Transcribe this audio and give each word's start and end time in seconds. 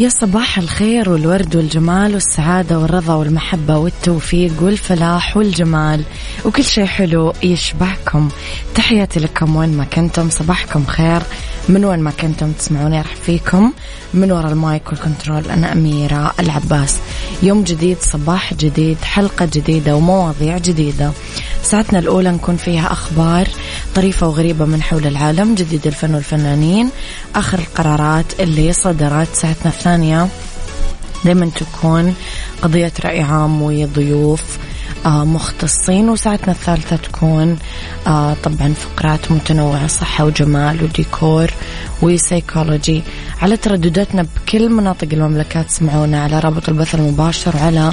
يا 0.00 0.08
صباح 0.08 0.58
الخير 0.58 1.10
والورد 1.10 1.56
والجمال 1.56 2.14
والسعادة 2.14 2.78
والرضا 2.78 3.14
والمحبة 3.14 3.76
والتوفيق 3.76 4.52
والفلاح 4.62 5.36
والجمال. 5.36 6.04
وكل 6.44 6.64
شيء 6.64 6.84
حلو 6.84 7.32
يشبهكم. 7.42 8.28
تحياتي 8.74 9.20
لكم 9.20 9.56
وين 9.56 9.76
ما 9.76 9.84
كنتم 9.84 10.30
صباحكم 10.30 10.84
خير. 10.84 11.22
من 11.68 11.84
وين 11.84 11.98
ما 11.98 12.10
كنتم 12.10 12.52
تسمعوني 12.52 12.98
راح 12.98 13.14
فيكم. 13.16 13.72
من 14.14 14.32
وراء 14.32 14.52
ال 14.52 14.59
mic 14.59 14.82
وال 14.88 15.02
control 15.02 15.50
أنا 15.50 15.72
أميرة 15.72 16.34
العباس. 16.40 16.96
يوم 17.42 17.62
جديد 17.62 17.96
صباح 18.00 18.54
جديد 18.54 18.96
حلقة 19.02 19.48
جديدة 19.52 19.96
ومواضيع 19.96 20.58
جديدة. 20.58 21.12
ساعتنا 21.62 21.98
الأولى 21.98 22.30
نكون 22.30 22.56
فيها 22.56 22.92
أخبار 22.92 23.48
طريفة 23.94 24.28
وغريبة 24.28 24.64
من 24.64 24.82
حول 24.82 25.06
العالم 25.06 25.54
جديد 25.54 25.86
الفن 25.86 26.14
والفنانين 26.14 26.90
آخر 27.34 27.58
القرارات 27.58 28.40
اللي 28.40 28.72
صدرت. 28.72 29.28
ساعتنا 29.34 29.70
الثانية 29.70 30.28
دايما 31.24 31.50
تكون 31.56 32.14
قضية 32.62 32.92
رأي 33.04 33.20
عام 33.22 33.62
وضيوف 33.62 34.42
مختصين 35.06 36.08
وساعتنا 36.08 36.52
الثالثة 36.52 36.96
تكون 36.96 37.58
آه 38.06 38.36
طبعا 38.42 38.74
فقرات 38.74 39.32
متنوعة 39.32 39.86
صحة 39.86 40.24
وجمال 40.24 40.82
وديكور 40.84 41.50
وسيكولوجي. 42.02 43.02
على 43.42 43.56
تردداتنا 43.56 44.22
بكل 44.22 44.68
مناطق 44.68 45.08
المملكة 45.12 45.62
تسمعونا 45.62 46.22
على 46.24 46.38
رابط 46.38 46.68
البث 46.68 46.94
المباشر 46.94 47.56
وعلى 47.56 47.92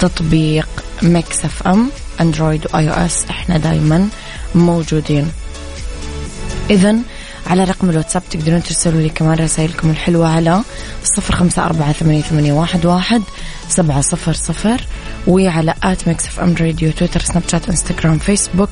تطبيق 0.00 0.68
Mix 1.02 1.44
FM 1.44 1.90
Android 2.20 2.66
و 2.74 2.88
iOS. 2.90 3.24
إحنا 3.30 3.58
دايما 3.58 4.08
موجودين. 4.54 5.28
اذا 6.70 6.96
على 7.52 7.64
رقم 7.64 7.90
الواتساب 7.90 8.22
تقدرون 8.30 8.62
ترسلوا 8.62 9.00
لي 9.00 9.08
كمان 9.08 9.38
رسائلكم 9.38 9.90
الحلوة 9.90 10.28
على 10.28 10.62
صفر 11.04 11.34
خمسة 11.34 11.64
أربعة 11.64 11.92
ثمانية, 11.92 12.52
واحد 12.52 13.22
سبعة 13.68 14.00
صفر 14.00 14.32
صفر. 14.32 14.80
وعلى 15.26 15.74
at 15.82 16.08
Mix 16.08 16.26
FM 16.26 16.54
Radio 16.60 16.92
تويتر 16.92 17.20
سناب 17.20 17.42
شات 17.50 17.68
إنستغرام 17.68 18.18
فيسبوك. 18.18 18.68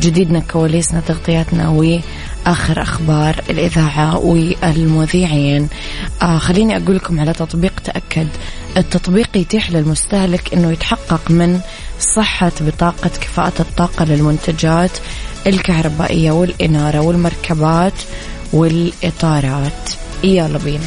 جديدنا 0.00 0.40
كواليسنا 0.40 1.00
تغطياتنا 1.00 1.68
وآخر 1.68 2.82
أخبار 2.82 3.42
الإذاعة 3.50 4.18
والمذيعين. 4.18 5.68
آه 6.22 6.38
خليني 6.38 6.76
أقول 6.76 6.96
لكم 6.96 7.20
على 7.20 7.32
تطبيق 7.32 7.80
تأكد. 7.84 8.28
التطبيق 8.76 9.36
يتيح 9.36 9.70
للمستهلك 9.70 10.54
أنه 10.54 10.72
يتحقق 10.72 11.30
من 11.30 11.60
صحة 12.00 12.52
بطاقة 12.60 13.10
كفاءة 13.20 13.60
الطاقة 13.60 14.04
للمنتجات. 14.04 14.98
الكهربائية 15.46 16.30
والإنارة 16.30 17.00
والمركبات 17.00 17.92
والإطارات. 18.52 19.90
يلا 20.24 20.58
بينا. 20.58 20.84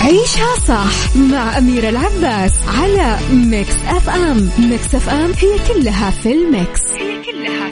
عيشها 0.00 0.56
صح 0.68 1.16
مع 1.16 1.58
أميرة 1.58 1.88
العباس 1.88 2.52
على 2.68 3.18
Mix 3.32 3.74
FM. 3.88 4.50
Mix 4.58 4.94
FM 4.94 5.32
هي 5.38 5.58
كلها 5.74 6.10
في 6.10 6.32
ال 6.32 6.42
mix. 6.42 6.80
هي 6.98 7.22
كلها 7.22 7.69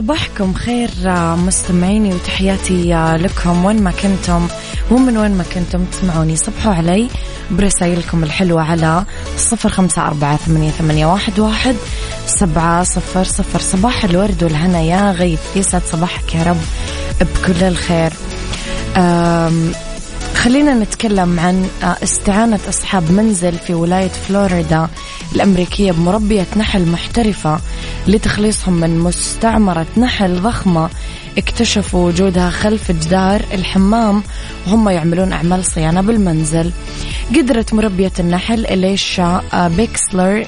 صباحكم 0.00 0.54
خير 0.54 0.90
مستمعيني 1.36 2.14
وتحياتي 2.14 2.92
لكم 3.16 3.64
وين 3.64 3.82
ما 3.82 3.90
كنتم. 3.90 4.48
ومن 4.90 5.16
وين 5.16 5.30
ما 5.30 5.44
كنتم 5.54 5.84
تسمعوني 5.84 6.36
صبحوا 6.36 6.74
علي 6.74 7.08
برسائلكم 7.50 8.24
الحلوة 8.24 8.62
على 8.62 9.04
صفر 9.36 9.68
خمسة 9.68 10.06
أربعة 10.06 10.36
ثمانية, 10.36 11.06
واحد, 11.06 11.38
واحد 11.38 11.76
سبعة 12.26 12.84
صفر 12.84 13.24
صفر. 13.24 13.60
صباح 13.60 14.04
الورد 14.04 14.42
والهنا 14.44 14.80
يا 14.80 15.12
غيث 15.12 15.40
يسعد 15.56 15.82
صباحك 15.92 16.34
يا 16.34 16.42
رب 16.42 16.60
بكل 17.20 17.62
الخير. 17.62 18.12
خلينا 20.34 20.74
نتكلم 20.74 21.40
عن 21.40 21.68
استعانة 21.82 22.60
أصحاب 22.68 23.12
منزل 23.12 23.58
في 23.66 23.74
ولاية 23.74 24.08
فلوريدا. 24.28 24.88
الأمريكية 25.34 25.92
بمربية 25.92 26.46
نحل 26.56 26.86
محترفة 26.86 27.60
لتخليصهم 28.06 28.74
من 28.74 28.98
مستعمرة 28.98 29.86
نحل 29.96 30.42
ضخمة. 30.42 30.90
اكتشفوا 31.38 32.06
وجودها 32.06 32.50
خلف 32.50 32.90
جدار 32.90 33.42
الحمام. 33.52 34.22
وهم 34.66 34.88
يعملون 34.88 35.32
أعمال 35.32 35.64
صيانة 35.64 36.00
بالمنزل. 36.00 36.72
قدرت 37.36 37.74
مربية 37.74 38.12
النحل 38.20 38.66
إليشا 38.66 39.42
بيكسلر 39.76 40.46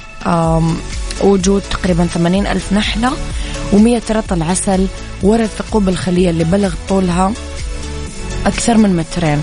وجود 1.21 1.61
تقريبا 1.61 2.05
80 2.05 2.47
ألف 2.47 2.73
نحلة 2.73 3.11
و100 3.71 4.11
رطل 4.11 4.41
عسل 4.41 4.87
ورا 5.23 5.43
الثقوب 5.43 5.89
الخلية 5.89 6.29
اللي 6.29 6.43
بلغ 6.43 6.73
طولها 6.89 7.31
أكثر 8.45 8.77
من 8.77 8.95
مترين. 8.95 9.41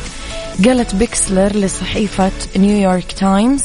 قالت 0.65 0.95
بيكسلر 0.95 1.57
لصحيفة 1.57 2.31
نيويورك 2.57 3.13
تايمز 3.13 3.63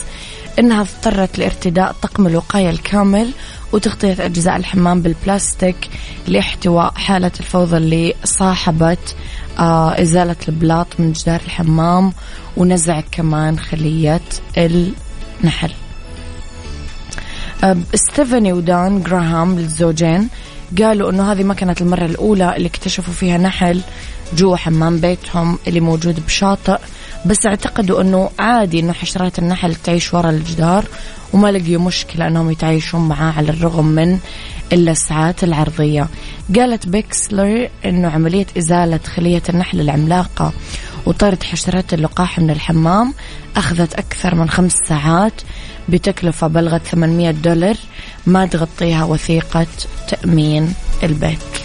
إنها 0.59 0.81
اضطرت 0.81 1.37
لارتداء 1.39 1.95
طقم 2.01 2.27
الوقاية 2.27 2.69
الكامل 2.69 3.31
وتغطية 3.73 4.25
أجزاء 4.25 4.55
الحمام 4.55 5.01
بالبلاستيك 5.01 5.89
لاحتواء 6.27 6.93
حالة 6.95 7.31
الفوضى 7.39 7.77
اللي 7.77 8.13
صاحبت 8.23 9.15
آه 9.59 10.01
إزالة 10.01 10.35
البلاط 10.47 10.87
من 10.99 11.11
جدار 11.11 11.41
الحمام 11.45 12.13
ونزع 12.57 13.01
كمان 13.11 13.59
خلية 13.59 14.21
النحل. 14.57 15.71
آه 17.63 17.77
ستيفاني 17.95 18.53
ودان 18.53 19.03
جراهام 19.03 19.57
الزوجين 19.57 20.29
قالوا 20.81 21.09
إنه 21.11 21.31
هذه 21.31 21.43
ما 21.43 21.53
كانت 21.53 21.81
المرة 21.81 22.05
الأولى 22.05 22.55
اللي 22.55 22.67
اكتشفوا 22.67 23.13
فيها 23.13 23.37
نحل 23.37 23.81
جوا 24.35 24.55
حمام 24.57 24.97
بيتهم 24.99 25.57
اللي 25.67 25.79
موجود 25.79 26.25
بشاطئ 26.25 26.77
بس 27.25 27.45
اعتقدوا 27.45 28.01
أنه 28.01 28.29
عادي 28.39 28.79
إنه 28.79 28.93
حشرات 28.93 29.39
النحل 29.39 29.75
تعيش 29.75 30.13
ورا 30.13 30.29
الجدار 30.29 30.85
وما 31.33 31.51
لقيوا 31.51 31.81
مشكلة 31.81 32.27
أنهم 32.27 32.51
يتعايشون 32.51 33.07
معاه 33.07 33.31
على 33.31 33.49
الرغم 33.49 33.85
من 33.85 34.19
اللسعات 34.73 35.43
العرضية. 35.43 36.07
قالت 36.55 36.87
بيكسلر 36.87 37.69
إنه 37.85 38.07
عملية 38.09 38.45
إزالة 38.57 38.99
خلية 39.15 39.43
النحل 39.49 39.81
العملاقة 39.81 40.53
وطرد 41.05 41.43
حشرات 41.43 41.93
اللقاح 41.93 42.39
من 42.39 42.49
الحمام 42.49 43.13
أخذت 43.57 43.93
أكثر 43.93 44.35
من 44.35 44.49
خمس 44.49 44.75
ساعات 44.87 45.41
بتكلفة 45.89 46.47
بلغت 46.47 46.81
800 46.87 47.31
دولار 47.31 47.75
ما 48.25 48.45
تغطيها 48.45 49.03
وثيقة 49.03 49.67
تأمين 50.07 50.73
البيت 51.03 51.64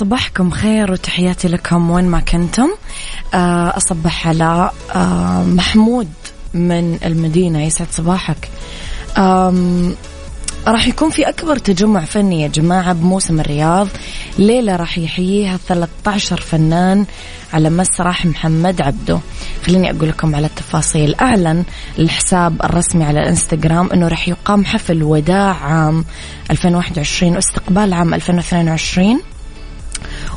صباحكم 0.00 0.50
خير 0.50 0.92
وتحياتي 0.92 1.48
لكم 1.48 1.90
وين 1.90 2.04
ما 2.04 2.20
كنتم. 2.20 2.68
آه، 3.34 3.76
أصبح 3.76 4.28
على 4.28 4.70
آه، 4.94 5.42
محمود 5.42 6.08
من 6.54 6.98
المدينة 7.04 7.62
يسعد 7.62 7.86
صباحك. 7.90 8.48
راح 10.66 10.88
يكون 10.88 11.10
في 11.10 11.28
أكبر 11.28 11.56
تجمع 11.56 12.00
فني 12.00 12.42
يا 12.42 12.48
جماعة 12.48 12.92
بموسم 12.92 13.40
الرياض. 13.40 13.88
ليلة 14.38 14.76
راح 14.76 14.98
يحييها 14.98 15.58
13 15.68 16.40
فنان 16.40 17.06
على 17.52 17.70
مسرح 17.70 18.26
محمد 18.26 18.80
عبده. 18.82 19.20
خليني 19.66 19.90
أقول 19.90 20.08
لكم 20.08 20.34
على 20.34 20.46
التفاصيل. 20.46 21.14
أعلن 21.20 21.64
الحساب 21.98 22.62
الرسمي 22.62 23.04
على 23.04 23.20
الإنستغرام 23.20 23.90
أنه 23.92 24.08
راح 24.08 24.28
يقام 24.28 24.64
حفل 24.64 25.02
وداع 25.02 25.54
عام 25.54 26.04
2021 26.50 27.34
واستقبال 27.36 27.92
عام 27.92 28.14
2022 28.14 29.20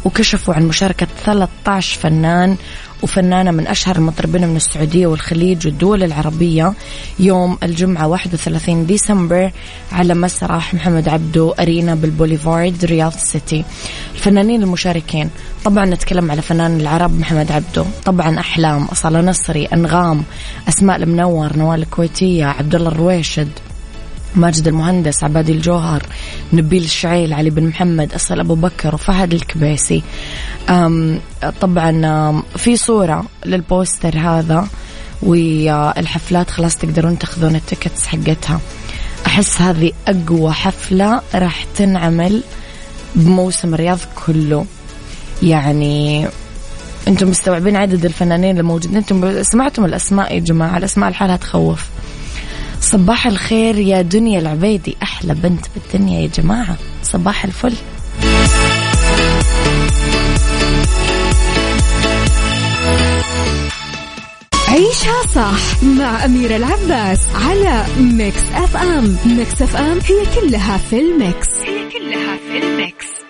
وكشفوا 0.05 0.53
عن 0.53 0.67
مشاركة 0.67 1.07
13 1.25 1.99
فنان 1.99 2.57
وفنانة 3.03 3.51
من 3.51 3.67
أشهر 3.67 3.95
المطربين 3.95 4.47
من 4.47 4.55
السعودية 4.55 5.07
والخليج 5.07 5.67
والدول 5.67 6.03
العربية 6.03 6.73
يوم 7.19 7.57
الجمعة 7.63 8.07
31 8.07 8.85
ديسمبر 8.85 9.51
على 9.91 10.13
مسرح 10.13 10.73
محمد 10.73 11.09
عبدو 11.09 11.49
أرينا 11.51 11.95
بالبوليفارد 11.95 12.85
رياض 12.85 13.11
سيتي. 13.13 13.65
الفنانين 14.15 14.63
المشاركين 14.63 15.29
طبعا 15.65 15.85
نتكلم 15.85 16.31
على 16.31 16.41
فنان 16.41 16.79
العرب 16.79 17.19
محمد 17.19 17.51
عبدو 17.51 17.85
طبعا 18.05 18.39
أحلام 18.39 18.83
أصالة 18.83 19.21
نصري 19.21 19.65
أنغام 19.65 20.23
أسماء 20.69 20.97
المنور 20.97 21.57
نوال 21.57 21.81
الكويتية 21.81 22.45
عبد 22.45 22.75
الله 22.75 22.89
الرويشد. 22.89 23.49
ماجد 24.35 24.67
المهندس 24.67 25.23
عبادي 25.23 25.51
الجوهر 25.51 26.03
نبيل 26.53 26.83
الشعيل 26.83 27.33
علي 27.33 27.49
بن 27.49 27.67
محمد 27.67 28.13
أصل 28.13 28.39
أبو 28.39 28.55
بكر 28.55 28.95
وفهد 28.95 29.33
الكبيسي. 29.33 30.03
طبعا 31.61 32.43
في 32.57 32.75
صورة 32.75 33.25
للبوستر 33.45 34.17
هذا 34.17 34.67
والحفلات 35.23 36.49
خلاص 36.49 36.75
تقدرون 36.77 37.19
تاخذون 37.19 37.55
التيكتس 37.55 38.07
حقتها. 38.07 38.59
أحس 39.27 39.61
هذه 39.61 39.91
أقوى 40.07 40.51
حفلة 40.51 41.21
راح 41.35 41.63
تنعمل 41.63 42.43
بموسم 43.15 43.73
الرياض 43.73 43.99
كله. 44.25 44.65
يعني 45.43 46.27
أنتم 47.07 47.29
مستوعبين 47.29 47.75
عدد 47.75 48.05
الفنانين 48.05 48.59
الموجودين 48.59 48.97
أنتم 48.97 49.43
سمعتم 49.43 49.85
الأسماء 49.85 50.35
يا 50.35 50.39
جماعة؟ 50.39 50.77
الأسماء 50.77 51.09
لحالها 51.09 51.35
تخوف. 51.35 51.89
صباح 52.91 53.27
الخير 53.27 53.77
يا 53.77 54.01
دنيا 54.01 54.39
العبيدي 54.39 54.97
أحلى 55.03 55.33
بنت 55.33 55.65
بالدنيا 55.75 56.21
يا 56.21 56.27
جماعة. 56.27 56.77
صباح 57.03 57.45
الفل. 57.45 57.73
عيشها 64.67 65.21
صح 65.35 65.83
مع 65.83 66.25
أميرة 66.25 66.55
العباس 66.55 67.19
على 67.35 67.85
Mix 67.99 68.43
FM 68.53 69.17
Mix 69.25 69.61
FM 69.61 69.99
هي 69.99 70.41
كلها 70.41 70.77
في 70.77 70.99
ال 70.99 71.09
mix. 71.09 71.47
هي 71.65 71.89
كلها 71.89 72.37
في 72.37 72.57
ال 72.63 72.75
mix. 72.75 73.20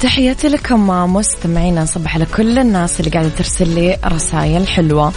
تحياتي 0.00 0.48
لكم 0.48 0.86
مستمعينا. 1.14 1.82
نصبح 1.82 2.14
على 2.14 2.26
كل 2.36 2.58
الناس 2.58 3.00
اللي 3.00 3.10
قاعدة 3.10 3.28
ترسل 3.28 3.68
لي 3.68 3.96
رسائل 4.06 4.68
حلوة. 4.68 5.12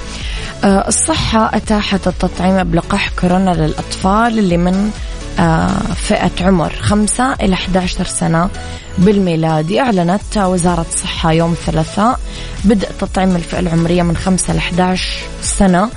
آه، 0.63 0.87
الصحة 0.87 1.57
أتاحت 1.57 2.07
التطعيم 2.07 2.63
بلقاح 2.63 3.09
كورونا 3.09 3.51
للأطفال 3.51 4.39
اللي 4.39 4.57
من 4.57 4.91
آه، 5.39 5.93
فئة 5.93 6.31
عمر 6.41 6.73
خمسة 6.81 7.33
إلى 7.33 7.53
11 7.53 8.05
سنة 8.05 8.49
بالميلادي 8.97 9.79
أعلنت 9.79 10.37
وزارة 10.37 10.85
الصحة 10.89 11.31
يوم 11.31 11.51
الثلاثاء 11.51 12.19
بدء 12.65 12.87
تطعيم 12.99 13.35
الفئة 13.35 13.59
العمرية 13.59 14.03
من 14.03 14.17
خمسة 14.17 14.53
ل 14.53 14.57
11 14.57 15.09
سنة 15.41 15.89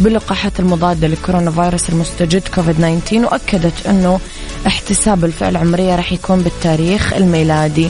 باللقاحات 0.00 0.60
المضادة 0.60 1.08
لكورونا 1.08 1.50
فيروس 1.50 1.90
المستجد 1.90 2.42
كوفيد 2.54 2.74
19 2.74 3.24
وأكدت 3.24 3.86
أنه 3.86 4.20
احتساب 4.66 5.24
الفئة 5.24 5.48
العمرية 5.48 5.96
راح 5.96 6.12
يكون 6.12 6.40
بالتاريخ 6.40 7.12
الميلادي. 7.12 7.88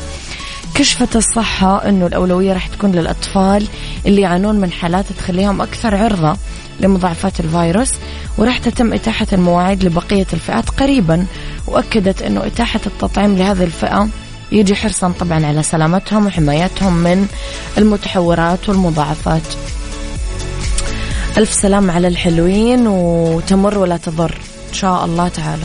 كشفت 0.75 1.17
الصحة 1.17 1.89
أنه 1.89 2.07
الأولوية 2.07 2.53
راح 2.53 2.67
تكون 2.67 2.93
للأطفال 2.93 3.67
اللي 4.07 4.21
يعانون 4.21 4.61
من 4.61 4.73
حالات 4.73 5.13
تخليهم 5.19 5.61
أكثر 5.63 5.97
عرضة 5.97 6.37
لمضاعفات 6.81 7.41
الفيروس 7.41 7.91
وراح 8.39 8.59
تتم 8.59 8.93
إتاحة 8.93 9.27
المواعيد 9.33 9.85
لبقية 9.85 10.27
الفئات 10.33 10.71
قريبا 10.71 11.27
وأكدت 11.67 12.23
أنه 12.23 12.47
إتاحة 12.47 12.81
التطعيم 12.87 13.37
لهذه 13.37 13.65
الفئة 13.65 14.09
يجي 14.53 14.75
حرصا 14.75 15.13
طبعا 15.21 15.47
على 15.47 15.63
سلامتهم 15.63 16.27
وحمايتهم 16.27 16.95
من 16.95 17.27
المتحورات 17.79 18.69
والمضاعفات. 18.69 19.43
ألف 21.39 21.53
سلام 21.53 21.91
على 21.91 22.09
الحلوين 22.09 22.87
وتمر 22.87 23.79
ولا 23.79 23.97
تضر. 23.97 24.35
إن 24.69 24.75
شاء 24.75 25.05
الله 25.05 25.29
تعالى. 25.29 25.65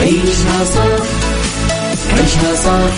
عيشها 0.00 0.64
صح 0.64 1.06
عيشها 2.12 2.54
صح. 2.54 2.92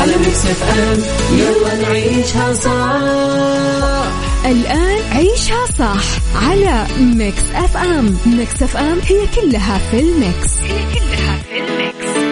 على 0.00 0.16
Mix 0.16 0.46
FM 0.46 1.02
يلا 1.38 1.74
نعيشها 1.88 2.52
صح. 2.54 3.00
الآن 4.46 4.98
عيشها 5.12 5.66
صح 5.78 6.02
على 6.48 6.86
Mix 7.00 7.42
FM. 7.54 8.16
Mix 8.26 8.62
FM 8.62 8.98
هي 9.08 9.26
كلها 9.36 9.78
في 9.90 10.00
ال 10.00 10.11
mix. 10.11 10.56
هي 10.62 10.82
كلها 10.94 11.38
في 11.48 11.58
ال 11.58 11.71
mix. 11.71 12.22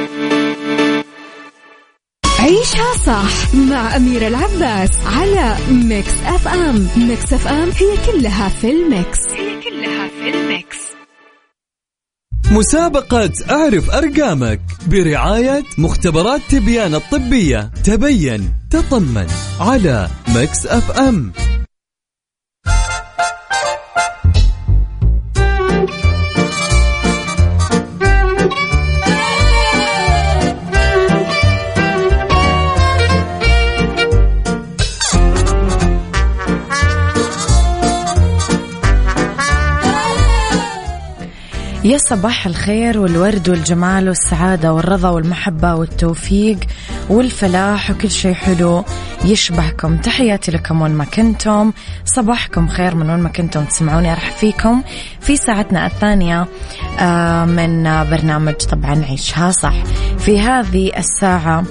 عيشها 2.41 2.93
صح 3.07 3.55
مع 3.55 3.97
أميرة 3.97 4.29
العباس 4.29 4.91
على 5.07 5.57
Mix 5.71 6.13
FM. 6.27 6.89
Mix 6.97 7.33
FM 7.33 7.71
هي 7.81 8.13
كلها 8.13 8.49
في 8.61 8.71
ال 8.71 8.80
mix. 8.80 9.19
مسابقة 12.51 13.33
أعرف 13.51 13.91
أرقامك 13.91 14.61
برعاية 14.87 15.63
مختبرات 15.79 16.41
تبيان 16.51 16.95
الطبية. 16.95 17.71
تبين 17.85 18.51
تطمن 18.71 19.27
على 19.61 20.09
Mix 20.35 20.67
FM. 20.67 21.33
يا 41.85 41.99
صباح 41.99 42.47
الخير 42.47 42.99
والورد 42.99 43.49
والجمال 43.49 44.09
والسعادة 44.09 44.73
والرضا 44.73 45.09
والمحبة 45.11 45.75
والتوفيق 45.75 46.59
والفلاح 47.09 47.91
وكل 47.91 48.11
شيء 48.11 48.35
حلو 48.35 48.85
يشبهكم. 49.25 49.97
تحياتي 49.97 50.51
لكم 50.51 50.83
وين 50.83 50.93
ما 50.93 51.05
كنتم. 51.05 51.73
صباحكم 52.05 52.69
خير 52.69 52.95
من 52.95 53.11
وين 53.11 53.19
ما 53.21 53.29
كنتم 53.29 53.65
تسمعوني 53.65 54.13
أرحب 54.13 54.33
فيكم 54.33 54.83
في 55.21 55.37
ساعتنا 55.37 55.87
الثانية 55.87 56.47
آه، 56.99 57.45
من 57.45 57.83
برنامج 58.11 58.55
طبعا 58.55 59.05
عيشها 59.05 59.51
صح. 59.51 59.75
في 60.19 60.41
هذه 60.41 60.93
الساعة 60.99 61.65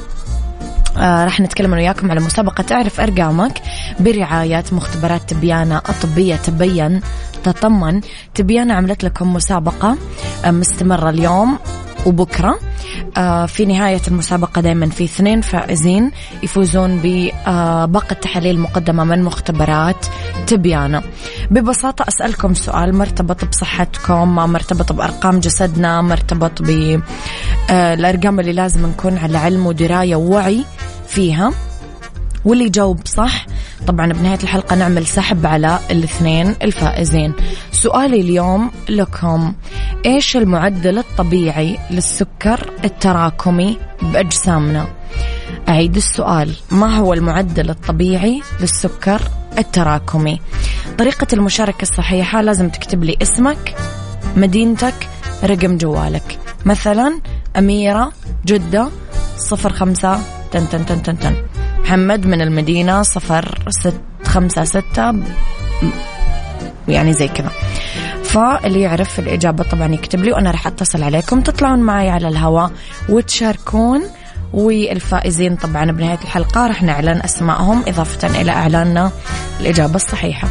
آه 0.97 1.25
راح 1.25 1.39
نتكلم 1.39 1.73
وياكم 1.73 2.11
على 2.11 2.19
مسابقة 2.19 2.61
تعرف 2.61 2.99
أرقامك 2.99 3.61
برعاية 3.99 4.63
مختبرات 4.71 5.21
تبيانة 5.27 5.77
الطبية 5.89 6.35
تبين 6.35 7.01
تطمن. 7.43 8.01
تبيانة 8.35 8.73
عملت 8.73 9.03
لكم 9.03 9.33
مسابقة 9.33 9.97
آه 10.45 10.51
مستمرة 10.51 11.09
اليوم. 11.09 11.59
وبكرة. 12.05 12.59
آه 13.17 13.45
في 13.45 13.65
نهاية 13.65 14.01
المسابقة 14.07 14.61
دائما 14.61 14.89
في 14.89 15.03
اثنين 15.03 15.41
فائزين 15.41 16.11
يفوزون 16.43 16.99
بباقة 17.03 18.13
تحاليل 18.13 18.59
مقدمة 18.59 19.03
من 19.03 19.23
مختبرات 19.23 20.05
تبيانة 20.47 21.03
ببساطة 21.51 22.05
أسألكم 22.07 22.53
سؤال 22.53 22.95
مرتبط 22.95 23.45
بصحتكم 23.45 24.35
مرتبط 24.35 24.91
بأرقام 24.91 25.39
جسدنا 25.39 26.01
مرتبط 26.01 26.61
بالأرقام 26.61 28.39
اللي 28.39 28.53
لازم 28.53 28.85
نكون 28.85 29.17
على 29.17 29.37
علم 29.37 29.67
ودراية 29.67 30.15
ووعي 30.15 30.65
فيها. 31.07 31.51
واللي 32.45 32.65
يجاوب 32.65 33.07
صح. 33.07 33.45
طبعا 33.87 34.13
بنهاية 34.13 34.39
الحلقة 34.43 34.75
نعمل 34.75 35.07
سحب 35.07 35.45
على 35.45 35.79
الاثنين 35.91 36.55
الفائزين. 36.61 37.33
سؤالي 37.71 38.21
اليوم 38.21 38.71
لكم 38.89 39.53
إيش 40.05 40.37
المعدل 40.37 40.97
الطبيعي 40.97 41.77
للسكر 41.91 42.71
التراكمي 42.83 43.77
بأجسامنا؟ 44.01 44.87
أعيد 45.69 45.95
السؤال 45.95 46.53
ما 46.71 46.97
هو 46.97 47.13
المعدل 47.13 47.69
الطبيعي 47.69 48.41
للسكر 48.61 49.21
التراكمي؟ 49.57 50.41
طريقة 50.97 51.27
المشاركة 51.33 51.81
الصحيحة 51.81 52.41
لازم 52.41 52.69
تكتب 52.69 53.03
لي 53.03 53.17
اسمك 53.21 53.75
مدينتك 54.37 55.07
رقم 55.43 55.77
جوالك. 55.77 56.37
مثلا 56.65 57.21
أميرة 57.57 58.11
جدة 58.45 58.87
صفر 59.37 59.73
خمسة 59.73 60.19
تن 60.51 60.69
تن 60.69 60.85
تن 60.85 61.03
تن 61.03 61.19
تن. 61.19 61.35
محمد 61.89 62.25
من 62.25 62.41
المدينة 62.41 63.01
صفر 63.01 63.59
ست 63.69 64.01
خمسة 64.23 64.63
ستة 64.63 65.13
يعني 66.87 67.13
زي 67.13 67.27
كذا. 67.27 67.49
فاللي 68.23 68.81
يعرف 68.81 69.19
الإجابة 69.19 69.63
طبعا 69.63 69.93
يكتب 69.93 70.19
لي 70.19 70.31
وأنا 70.31 70.51
راح 70.51 70.67
أتصل 70.67 71.03
عليكم. 71.03 71.41
تطلعون 71.41 71.79
معي 71.79 72.09
على 72.09 72.27
الهواء 72.27 72.71
وتشاركون 73.09 74.01
والفائزين 74.53 75.55
طبعا 75.55 75.91
بنهاية 75.91 76.17
الحلقة 76.17 76.67
راح 76.67 76.83
نعلن 76.83 77.21
أسمائهم 77.23 77.83
إضافة 77.87 78.41
إلى 78.41 78.51
إعلاننا. 78.51 79.11
الإجابة 79.59 79.95
الصحيحة. 79.95 80.47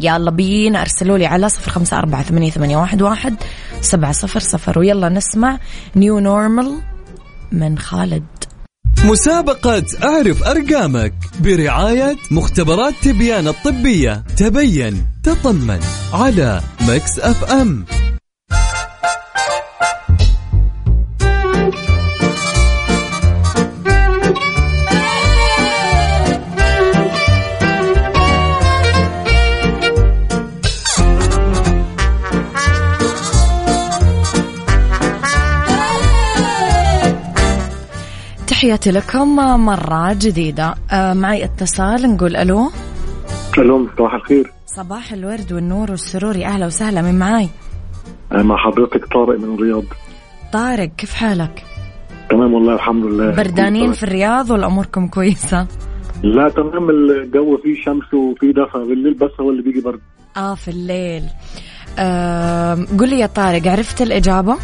يلا 0.00 0.30
بينا 0.30 0.80
أرسلوا 0.80 1.18
لي 1.18 1.26
على 1.26 1.48
صفر 1.48 1.70
خمسة 1.70 1.98
أربعة 1.98 2.22
ثمانية, 2.22 2.50
ثمانية 2.50 2.76
واحد, 2.76 3.02
واحد 3.02 3.34
سبعة 3.80 4.12
صفر 4.12 4.40
صفر. 4.40 4.78
ويلا 4.78 5.08
نسمع 5.08 5.58
نيو 5.96 6.18
نورمال 6.18 6.78
من 7.52 7.78
خالد. 7.78 8.24
مسابقة 9.04 9.84
أعرف 10.02 10.42
أرقامك 10.42 11.14
برعاية 11.40 12.16
مختبرات 12.30 12.94
تبيان 13.02 13.48
الطبية. 13.48 14.24
تبين 14.36 15.06
تطمن 15.22 15.80
على 16.12 16.60
مكس 16.80 17.18
أف 17.18 17.44
أم. 17.44 17.84
تحياتي 38.60 38.90
لكم 38.90 39.36
مرة 39.64 40.12
جديدة. 40.12 40.74
آه، 40.92 41.14
معي 41.14 41.44
اتصال 41.44 42.14
نقول 42.14 42.36
ألو. 42.36 42.70
ألو 43.58 43.88
صباح 43.98 44.14
الخير. 44.14 44.52
صباح 44.66 45.12
الورد 45.12 45.52
والنور 45.52 45.90
والسرور. 45.90 46.36
يا 46.36 46.46
أهلا 46.46 46.66
وسهلا 46.66 47.02
من 47.02 47.18
معاي؟ 47.18 47.48
أنا 48.32 48.42
مع 48.42 48.56
حضرتك 48.56 49.06
طارق 49.06 49.38
من 49.38 49.54
الرياض. 49.54 49.84
طارق 50.52 50.88
كيف 50.96 51.14
حالك؟ 51.14 51.64
تمام 52.30 52.54
والله 52.54 52.74
الحمد 52.74 53.04
لله. 53.04 53.34
بردانين 53.34 53.92
في 53.92 54.02
الرياض 54.02 54.50
ولا 54.50 54.66
أموركم 54.66 55.08
كويسة؟ 55.08 55.66
لا 56.22 56.48
تمام 56.48 56.90
الجو 56.90 57.56
فيه 57.56 57.82
شمس 57.84 58.14
وفيه 58.14 58.50
دفى. 58.50 58.78
بالليل 58.88 59.14
بس 59.14 59.30
هو 59.40 59.50
اللي 59.50 59.62
بيجي 59.62 59.80
برد. 59.80 60.00
آه 60.36 60.54
في 60.54 60.68
الليل. 60.68 61.22
آه 61.98 62.74
قل 62.98 63.08
لي 63.08 63.18
يا 63.18 63.26
طارق 63.26 63.66
عرفت 63.66 64.02
الإجابة؟ 64.02 64.56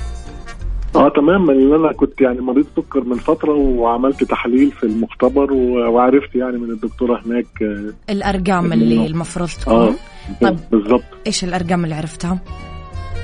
آه 0.96 1.08
تمام 1.08 1.50
لأن 1.50 1.72
أنا 1.74 1.92
كنت 1.92 2.20
يعني 2.20 2.40
مريض 2.40 2.66
سكر 2.76 3.04
من 3.04 3.16
فترة 3.16 3.52
وعملت 3.52 4.24
تحليل 4.24 4.70
في 4.70 4.84
المختبر 4.84 5.52
وعرفت 5.52 6.34
يعني 6.34 6.58
من 6.58 6.70
الدكتورة 6.70 7.20
هناك 7.26 7.46
آه، 7.62 8.12
الأرقام 8.12 8.72
اللي 8.72 9.06
المفروض 9.06 9.48
آه 9.68 9.86
تكون. 9.86 9.96
طب 10.42 10.56
بالظبط 10.72 11.02
إيش 11.26 11.44
الأرقام 11.44 11.84
اللي 11.84 11.94
عرفتها 11.94 12.38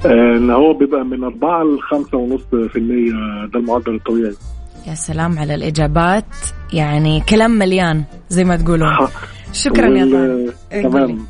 آه، 0.06 0.36
إن 0.36 0.50
هو 0.50 0.74
بيبقى 0.74 1.04
من 1.04 1.24
4 1.24 1.64
ل 1.64 1.78
5 1.90 2.18
ونص 2.18 2.42
في 2.72 2.76
المية 2.76 3.12
ده 3.52 3.60
المعدل 3.60 3.94
الطبيعي. 3.94 4.34
يا 4.86 4.94
سلام 4.94 5.38
على 5.38 5.54
الإجابات 5.54 6.24
يعني 6.72 7.20
كلام 7.28 7.50
مليان 7.50 8.04
زي 8.28 8.44
ما 8.44 8.56
تقولون. 8.56 8.88
شكرا 9.52 9.86
يا 9.98 10.04
طارق. 10.70 10.82
تمام. 10.90 11.26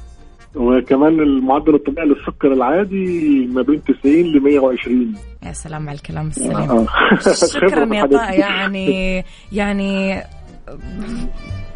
وكمان 0.54 1.20
المعدل 1.20 1.74
الطبيعي 1.74 2.06
للسكر 2.08 2.52
العادي 2.52 3.46
ما 3.52 3.62
بين 3.62 3.82
90 3.82 4.14
ل 4.14 4.40
120 4.42 5.14
يا 5.46 5.52
سلام 5.52 5.88
على 5.88 5.96
الكلام 5.96 6.26
السليم. 6.26 6.56
آه. 6.70 6.86
شكرا 7.46 7.94
يا 7.94 8.06
دي. 8.06 8.14
يعني 8.40 9.24
يعني 9.52 10.22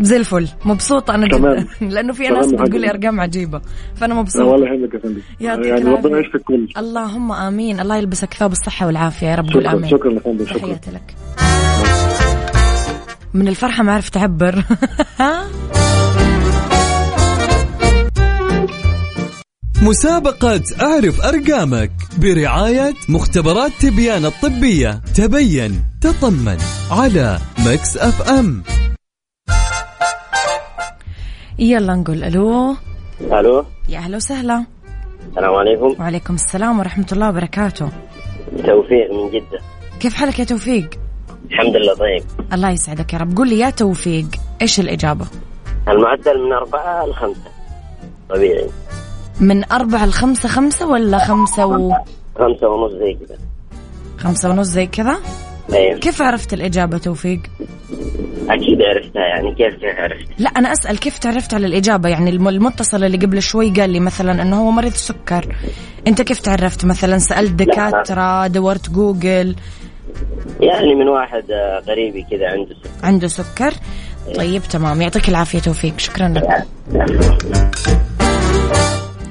زي 0.01 0.17
الفل. 0.17 0.49
مبسوطة 0.65 1.15
أنا 1.15 1.29
تمام. 1.29 1.55
جدا 1.57 1.67
لأنه 1.95 2.13
في 2.13 2.29
ناس 2.29 2.53
بتقول 2.53 2.81
لي 2.81 2.89
عجيبة. 3.21 3.61
فأنا 3.95 4.15
لا 4.15 4.21
مبسوطة 4.21 4.47
ولا 4.47 4.75
يهمك 4.75 4.95
يا 4.95 4.99
فندم. 4.99 5.21
يعني. 5.41 5.71
ربنا 5.73 6.19
يشفي 6.19 6.35
الكل 6.35 6.69
اللهم 6.79 7.33
آمين. 7.33 7.81
الله 7.81 7.97
يلبسك 7.97 8.35
ثوب 8.35 8.53
الصحة 8.53 8.87
والعافية 8.87 9.27
يا 9.27 9.35
رب 9.35 9.51
شكرا 9.51 9.73
آمين 9.73 9.91
شكرا 9.91 10.13
يا 10.13 10.19
فندم 10.21 10.47
شكرا. 10.47 10.59
تحياتي 10.59 10.91
لك. 10.91 11.15
من 13.35 13.49
الفرحة 13.49 13.83
ما 13.83 13.93
عرفت 13.95 14.17
أعبر 14.17 14.55
مسابقة 19.83 20.63
أعرف 20.83 21.21
أرقامك 21.21 21.91
برعاية 22.19 22.95
مختبرات 23.09 23.73
تبيان 23.81 24.25
الطبية. 24.25 25.01
تبين 25.15 25.85
تطمن 26.01 26.59
على 26.91 27.39
Mix 27.59 27.97
FM. 27.97 28.63
يلا 31.59 31.95
نقول 31.95 32.25
ألو. 32.25 32.77
ألو. 33.21 33.65
يا 33.89 33.99
أهلا 33.99 34.17
وسهلا. 34.17 34.65
السلام 35.31 35.55
عليكم. 35.55 35.97
وعليكم 36.01 36.35
السلام 36.35 36.79
ورحمة 36.79 37.07
الله 37.13 37.29
وبركاته. 37.29 37.91
توفيق 38.51 39.13
من 39.13 39.31
جدة. 39.31 39.61
كيف 40.01 40.15
حالك 40.15 40.39
يا 40.39 40.45
توفيق؟ 40.45 40.91
الحمد 41.51 41.77
لله 41.77 41.95
طيب. 41.95 42.23
الله 42.53 42.71
يسعدك 42.71 43.13
يا 43.13 43.19
رب. 43.19 43.37
قول 43.37 43.49
لي 43.49 43.59
يا 43.59 43.71
توفيق 43.71 44.27
إيش 44.63 44.81
الإجابة؟ 44.81 45.27
المعدل 45.89 46.47
من 46.47 46.53
أربعة 46.53 47.07
لخمسة. 47.07 47.51
طبيعي. 48.31 48.71
من 49.41 49.73
أربعة 49.73 50.07
لخمسة 50.07 50.49
خمسة 50.49 50.87
ولا 50.89 51.19
خمسة 51.19 51.67
و 51.67 51.93
خمسة 52.39 52.69
ونص 52.69 52.93
زي 52.93 53.15
كذا 53.27 53.39
خمسة 54.19 54.51
ونص 54.51 54.67
زي 54.67 54.87
كذا؟ 54.87 55.17
أيوه 55.73 55.99
كيف 55.99 56.23
عرفت 56.23 56.53
الإجابة 56.55 56.99
توفيق؟ 56.99 57.41
أكيد 58.51 58.79
عرفتها 58.83 59.23
يعني 59.23 59.55
كيف 59.55 59.99
عرفت 59.99 60.29
لا 60.41 60.51
أنا 60.51 60.73
أسأل 60.73 60.99
كيف 60.99 61.19
تعرفت 61.19 61.55
على 61.55 61.67
الإجابة؟ 61.67 62.09
يعني 62.09 62.31
الم- 62.31 62.49
المتصل 62.49 63.05
اللي 63.05 63.17
قبل 63.19 63.43
شوي 63.43 63.71
قال 63.71 63.91
لي 63.91 64.01
مثلا 64.01 64.43
أنه 64.43 64.61
هو 64.61 64.71
مريض 64.71 64.93
سكر. 64.93 65.57
أنت 66.07 66.23
كيف 66.23 66.41
تعرفت؟ 66.41 66.85
مثلا 66.85 67.19
سألت 67.19 67.53
دكاترة 67.53 68.47
دورت 68.47 68.91
جوجل؟ 68.91 69.57
يعني 70.61 70.95
من 70.95 71.09
واحد 71.09 71.51
آه، 71.51 71.81
قريبي 71.89 72.23
كذا 72.31 72.47
عنده 72.51 72.75
سكر. 72.85 73.07
عنده 73.07 73.29
سكر؟ 73.29 73.73
طيب 74.37 74.63
تمام. 74.63 75.03
يعطيك 75.03 75.29
العافية 75.29 75.59
توفيق. 75.59 75.99
شكرا 75.99 76.29
لك. 76.29 76.65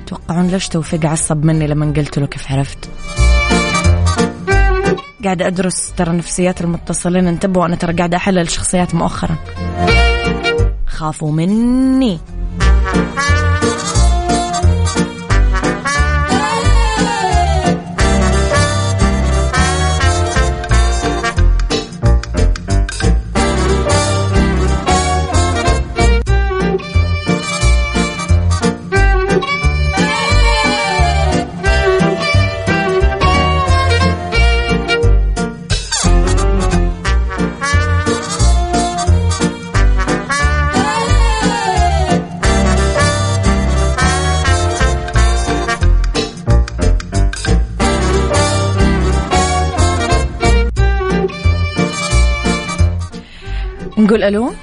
توقعون 0.08 0.48
ليش 0.48 0.68
توفيق 0.68 1.06
عصب 1.06 1.46
مني 1.46 1.68
لما 1.68 1.94
قلت 1.98 2.20
له 2.20 2.28
كيف 2.28 2.52
عرفت؟ 2.52 2.90
قاعدة 5.24 5.48
أدرس 5.48 5.94
ترى 5.98 6.18
نفسيات 6.18 6.62
المتصلين 6.62 7.28
انتبهوا 7.28 7.66
أنا 7.66 7.76
ترى 7.76 7.94
قاعدة 7.94 8.18
أحلل 8.18 8.50
شخصيات 8.50 8.96
مؤخرا. 8.96 9.36
خافوا 10.88 11.32
مني. 11.32 12.20
نقول 54.06 54.24
ألو؟ 54.24 54.54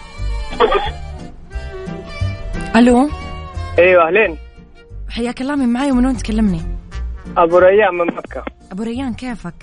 ألو؟ 2.76 3.10
أيوه 3.78 4.08
أهلين. 4.08 4.38
حياك 5.10 5.40
الله 5.40 5.56
من 5.56 5.68
معي 5.68 5.90
ومن 5.90 6.06
وين 6.06 6.16
تكلمني؟ 6.16 6.62
أبو 7.36 7.58
ريان 7.58 7.94
من 7.94 8.06
مكة. 8.06 8.44
أبو 8.72 8.82
ريان 8.82 9.14
كيفك؟ 9.14 9.54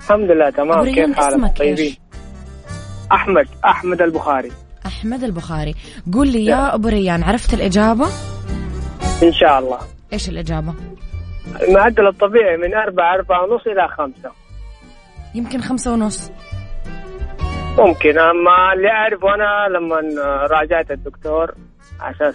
الحمد 0.00 0.30
لله 0.30 0.50
تمام. 0.50 0.78
ريان 0.78 1.14
كيف 1.14 1.16
حالك؟ 1.16 1.58
طيبين؟ 1.58 1.96
أحمد 3.12 3.48
أحمد 3.64 4.02
البخاري. 4.02 4.52
أحمد 4.86 5.24
البخاري. 5.24 5.74
قول 6.12 6.28
لي 6.28 6.44
يا. 6.44 6.74
أبو 6.74 6.88
ريان 6.88 7.22
عرفت 7.22 7.54
الإجابة؟ 7.54 8.06
إن 9.22 9.32
شاء 9.32 9.58
الله. 9.58 9.78
إيش 10.12 10.28
الإجابة؟ 10.28 10.74
المعدل 11.62 12.06
الطبيعي 12.06 12.56
من 12.56 12.74
أربعة 12.74 13.14
أربعة 13.14 13.44
ونص 13.44 13.66
إلى 13.66 13.88
خمسة. 13.88 14.30
يمكن 15.34 15.60
خمسة 15.60 15.92
ونص. 15.92 16.30
ممكن 17.78 18.18
أما 18.18 18.72
اللي 18.72 18.88
أعرفه 18.88 19.34
أنا 19.34 19.68
لما 19.78 19.96
راجعت 20.46 20.90
الدكتور 20.90 21.54
عشان 22.00 22.32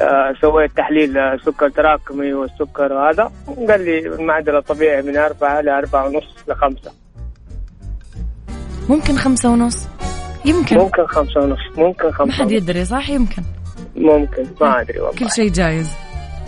آه، 0.00 0.34
سويت 0.40 0.76
تحليل 0.76 1.40
سكر 1.44 1.68
تراكمي 1.68 2.32
والسكر 2.32 2.92
وهذا 2.92 3.32
قال 3.68 3.84
لي 3.84 3.98
المعدل 3.98 4.56
الطبيعي 4.56 5.02
من 5.02 5.16
أربعة 5.16 5.60
إلى 5.60 5.78
أربعة 5.78 6.06
ونص 6.06 6.24
لخمسة 6.48 6.92
ممكن 8.88 9.16
خمسة 9.16 9.50
ونص؟ 9.50 9.88
يمكن. 10.44 10.76
ممكن 10.78 11.06
خمسة 11.06 11.40
ونص 11.40 11.58
ممكن 11.78 12.06
ما 12.06 12.12
خمسة 12.12 12.32
حد 12.32 12.40
ونص. 12.40 12.52
يدري 12.52 12.84
صح؟ 12.84 13.10
يمكن. 13.10 13.42
ممكن 13.96 14.46
ما 14.60 14.80
أدري 14.80 15.00
والله. 15.00 15.18
كل 15.18 15.30
شيء 15.30 15.48
جايز. 15.52 15.90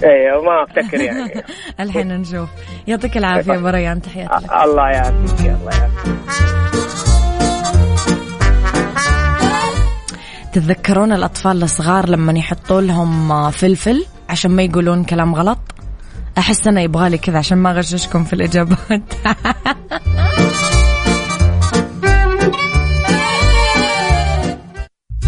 أيوه 0.05 0.43
ما 0.45 0.63
أفتكر 0.65 1.01
يعني. 1.01 1.45
الحين 1.81 2.09
نشوف. 2.21 2.49
يعطيك 2.87 3.17
العافية 3.17 3.53
يا 3.53 3.59
ابو 3.59 3.69
ريان 3.69 4.03
تحياتي 4.03 4.35
الله 4.65 4.89
يعافيك 4.89 5.41
الله 5.41 5.71
يعافيك. 5.79 6.86
تتذكرون 10.57 11.13
الأطفال 11.13 11.63
الصغار 11.63 12.09
لما 12.09 12.33
يحطوا 12.33 12.81
لهم 12.81 13.33
آه، 13.33 13.51
فلفل 13.51 14.07
عشان 14.29 14.51
ما 14.51 14.63
يقولون 14.63 15.05
كلام 15.05 15.35
غلط؟ 15.35 15.59
أحس 16.39 16.67
أنا 16.67 16.83
يبغالي 16.83 17.19
كذا 17.19 17.39
عشان 17.39 17.59
ما 17.59 17.71
أغششكم 17.71 18.25
في 18.25 18.33
الإجابات. 18.33 19.03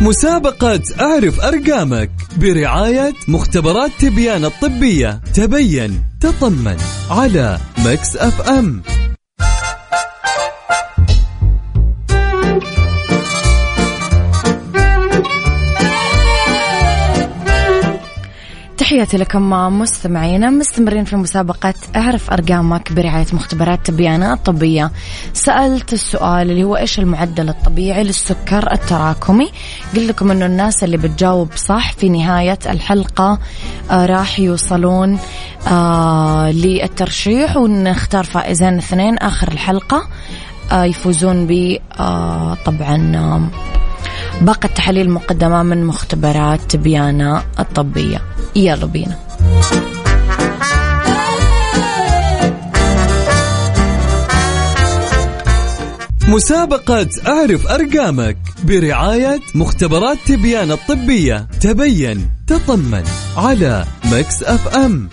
مسابقة 0.00 0.82
أعرف 1.00 1.40
أرقامك 1.40 2.10
برعاية 2.36 3.14
مختبرات 3.28 3.90
تبيان 3.98 4.44
الطبية. 4.44 5.20
تبين 5.34 6.02
تطمن 6.20 6.76
على 7.10 7.58
Mix 7.78 8.16
FM 8.16 8.82
تحياتي 18.88 19.16
لكم 19.16 19.50
مستمعينا 19.78 20.50
مستمرين 20.50 21.04
في 21.04 21.16
مسابقة 21.16 21.74
أعرف 21.96 22.30
أرقامك 22.30 22.92
برعاية 22.92 23.26
مختبرات 23.32 23.86
تبيان 23.86 24.32
الطبية. 24.32 24.90
سألت 25.32 25.92
السؤال 25.92 26.50
اللي 26.50 26.64
هو 26.64 26.76
إيش 26.76 26.98
المعدل 26.98 27.48
الطبيعي 27.48 28.04
للسكر 28.04 28.72
التراكمي؟ 28.72 29.50
قلت 29.94 30.04
لكم 30.04 30.30
أنه 30.30 30.46
الناس 30.46 30.84
اللي 30.84 30.96
بتجاوب 30.96 31.48
صح 31.56 31.92
في 31.92 32.08
نهاية 32.08 32.58
الحلقة 32.66 33.38
آه 33.90 34.06
راح 34.06 34.40
يوصلون 34.40 35.18
آه 35.66 36.50
للترشيح 36.50 37.56
ونختار 37.56 38.24
فائزين 38.24 38.78
اثنين 38.78 39.18
آخر 39.18 39.48
الحلقة 39.48 40.08
آه 40.72 40.84
يفوزون 40.84 41.46
ب 41.46 41.78
آه 42.00 42.56
طبعا 42.64 43.16
آه 43.16 43.77
باقة 44.40 44.66
تحاليل 44.66 45.10
مقدمة 45.10 45.62
من 45.62 45.84
مختبرات 45.84 46.60
تبيانة 46.68 47.42
الطبية. 47.58 48.22
يلا 48.56 48.86
بينا. 48.86 49.18
مسابقة 56.28 57.08
أعرف 57.26 57.66
أرقامك 57.66 58.36
برعاية 58.64 59.40
مختبرات 59.54 60.18
تبيان 60.26 60.70
الطبية. 60.70 61.46
تبين 61.60 62.30
تطمن 62.46 63.04
على 63.36 63.84
مكس 64.04 64.42
أف 64.42 64.68
أم. 64.68 65.08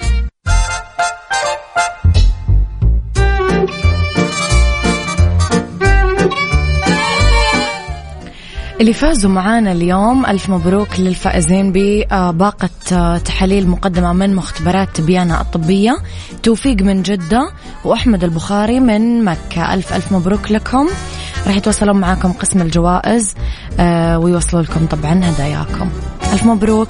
اللي 8.82 8.94
فازوا 8.94 9.32
معانا 9.32 9.72
اليوم 9.72 10.26
ألف 10.26 10.50
مبروك 10.50 11.00
للفائزين 11.00 11.72
بباقة 11.76 12.70
تحاليل 13.18 13.68
مقدمة 13.68 14.14
من 14.14 14.36
مختبرات 14.36 14.90
تبيانة 14.94 15.42
الطبية. 15.42 15.98
توفيق 16.44 16.82
من 16.82 17.02
جدة 17.04 17.50
وأحمد 17.86 18.24
البخاري 18.24 18.80
من 18.80 19.24
مكة. 19.26 19.74
ألف 19.74 19.94
ألف 19.94 20.12
مبروك 20.12 20.52
لكم. 20.52 20.88
راح 21.48 21.56
يتواصلون 21.56 21.98
معاكم 21.98 22.32
قسم 22.32 22.62
الجوائز 22.62 23.36
آه، 23.80 24.20
ويوصلوا 24.20 24.62
لكم 24.62 24.86
طبعا 24.86 25.22
هداياكم. 25.24 25.90
ألف 26.34 26.46
مبروك. 26.46 26.90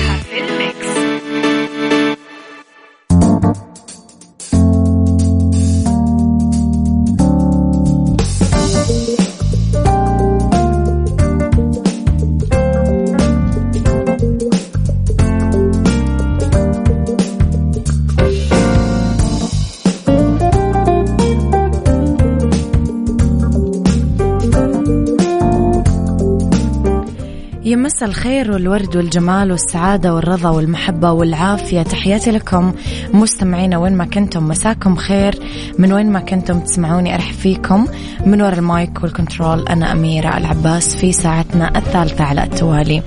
يا 28.01 28.04
مسا 28.04 28.09
الخير 28.09 28.51
والورد 28.51 28.95
والجمال 28.95 29.51
والسعادة 29.51 30.13
والرضا 30.13 30.49
والمحبة 30.49 31.11
والعافية. 31.11 31.81
تحياتي 31.81 32.31
لكم 32.31 32.73
مستمعينا 33.13 33.77
وين 33.77 33.97
ما 33.97 34.05
كنتم 34.05 34.47
مساكم 34.47 34.95
خير. 34.95 35.35
من 35.79 35.93
وين 35.93 36.11
ما 36.11 36.19
كنتم 36.19 36.59
تسمعوني 36.59 37.15
أرحب 37.15 37.33
فيكم. 37.33 37.87
من 38.25 38.41
وراء 38.41 38.59
ال 38.59 38.70
mic 38.70 39.03
وال 39.03 39.17
control 39.17 39.67
أنا 39.67 39.91
أميرة 39.91 40.37
العباس 40.37 40.95
في 40.95 41.11
ساعتنا 41.11 41.77
الثالثة 41.77 42.23
على 42.23 42.43
التوالي. 42.43 43.03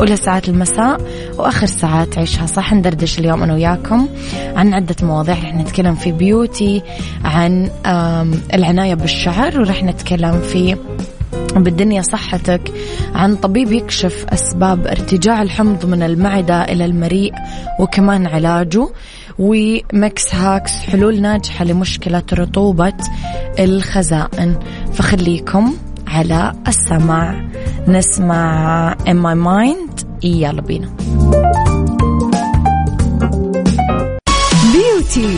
أولى 0.00 0.16
ساعات 0.16 0.48
المساء 0.48 1.00
وآخر 1.38 1.66
ساعات 1.66 2.18
عيشها 2.18 2.46
صح. 2.46 2.74
ندردش 2.74 3.18
اليوم 3.18 3.42
أنا 3.42 3.54
وياكم 3.54 4.08
عن 4.56 4.74
عدة 4.74 4.96
مواضيع. 5.02 5.34
رح 5.34 5.54
نتكلم 5.54 5.94
في 5.94 6.12
beauty 6.12 6.82
عن 7.24 7.70
العناية 8.54 8.94
بالشعر 8.94 9.60
ورح 9.60 9.84
نتكلم 9.84 10.40
في 10.40 10.76
تقوم 11.58 11.64
بالدنيا 11.64 12.02
صحتك 12.02 12.72
عن 13.14 13.36
طبيب 13.36 13.72
يكشف 13.72 14.26
أسباب 14.28 14.86
ارتجاع 14.86 15.42
الحمض 15.42 15.86
من 15.86 16.02
المعدة 16.02 16.62
إلى 16.62 16.84
المريء 16.84 17.32
وكمان 17.80 18.26
علاجه. 18.26 18.88
و 19.38 19.62
Mix 19.62 20.34
Hacks 20.34 20.70
حلول 20.70 21.20
ناجحة 21.20 21.64
لمشكلة 21.64 22.22
رطوبة 22.32 22.92
الخزائن. 23.58 24.58
فخليكم 24.92 25.74
على 26.06 26.52
السمع 26.68 27.48
نسمع 27.88 28.94
In 28.94 29.16
My 29.16 29.36
Mind. 29.46 30.04
يلا 30.22 30.60
بينا. 30.60 30.88
beauty 34.72 35.36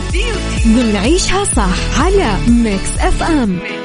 بنعيشها 0.65 1.43
صح 1.43 2.01
على 2.01 2.33
Mix 2.47 2.97
FM 2.99 3.49
Mix. 3.49 3.80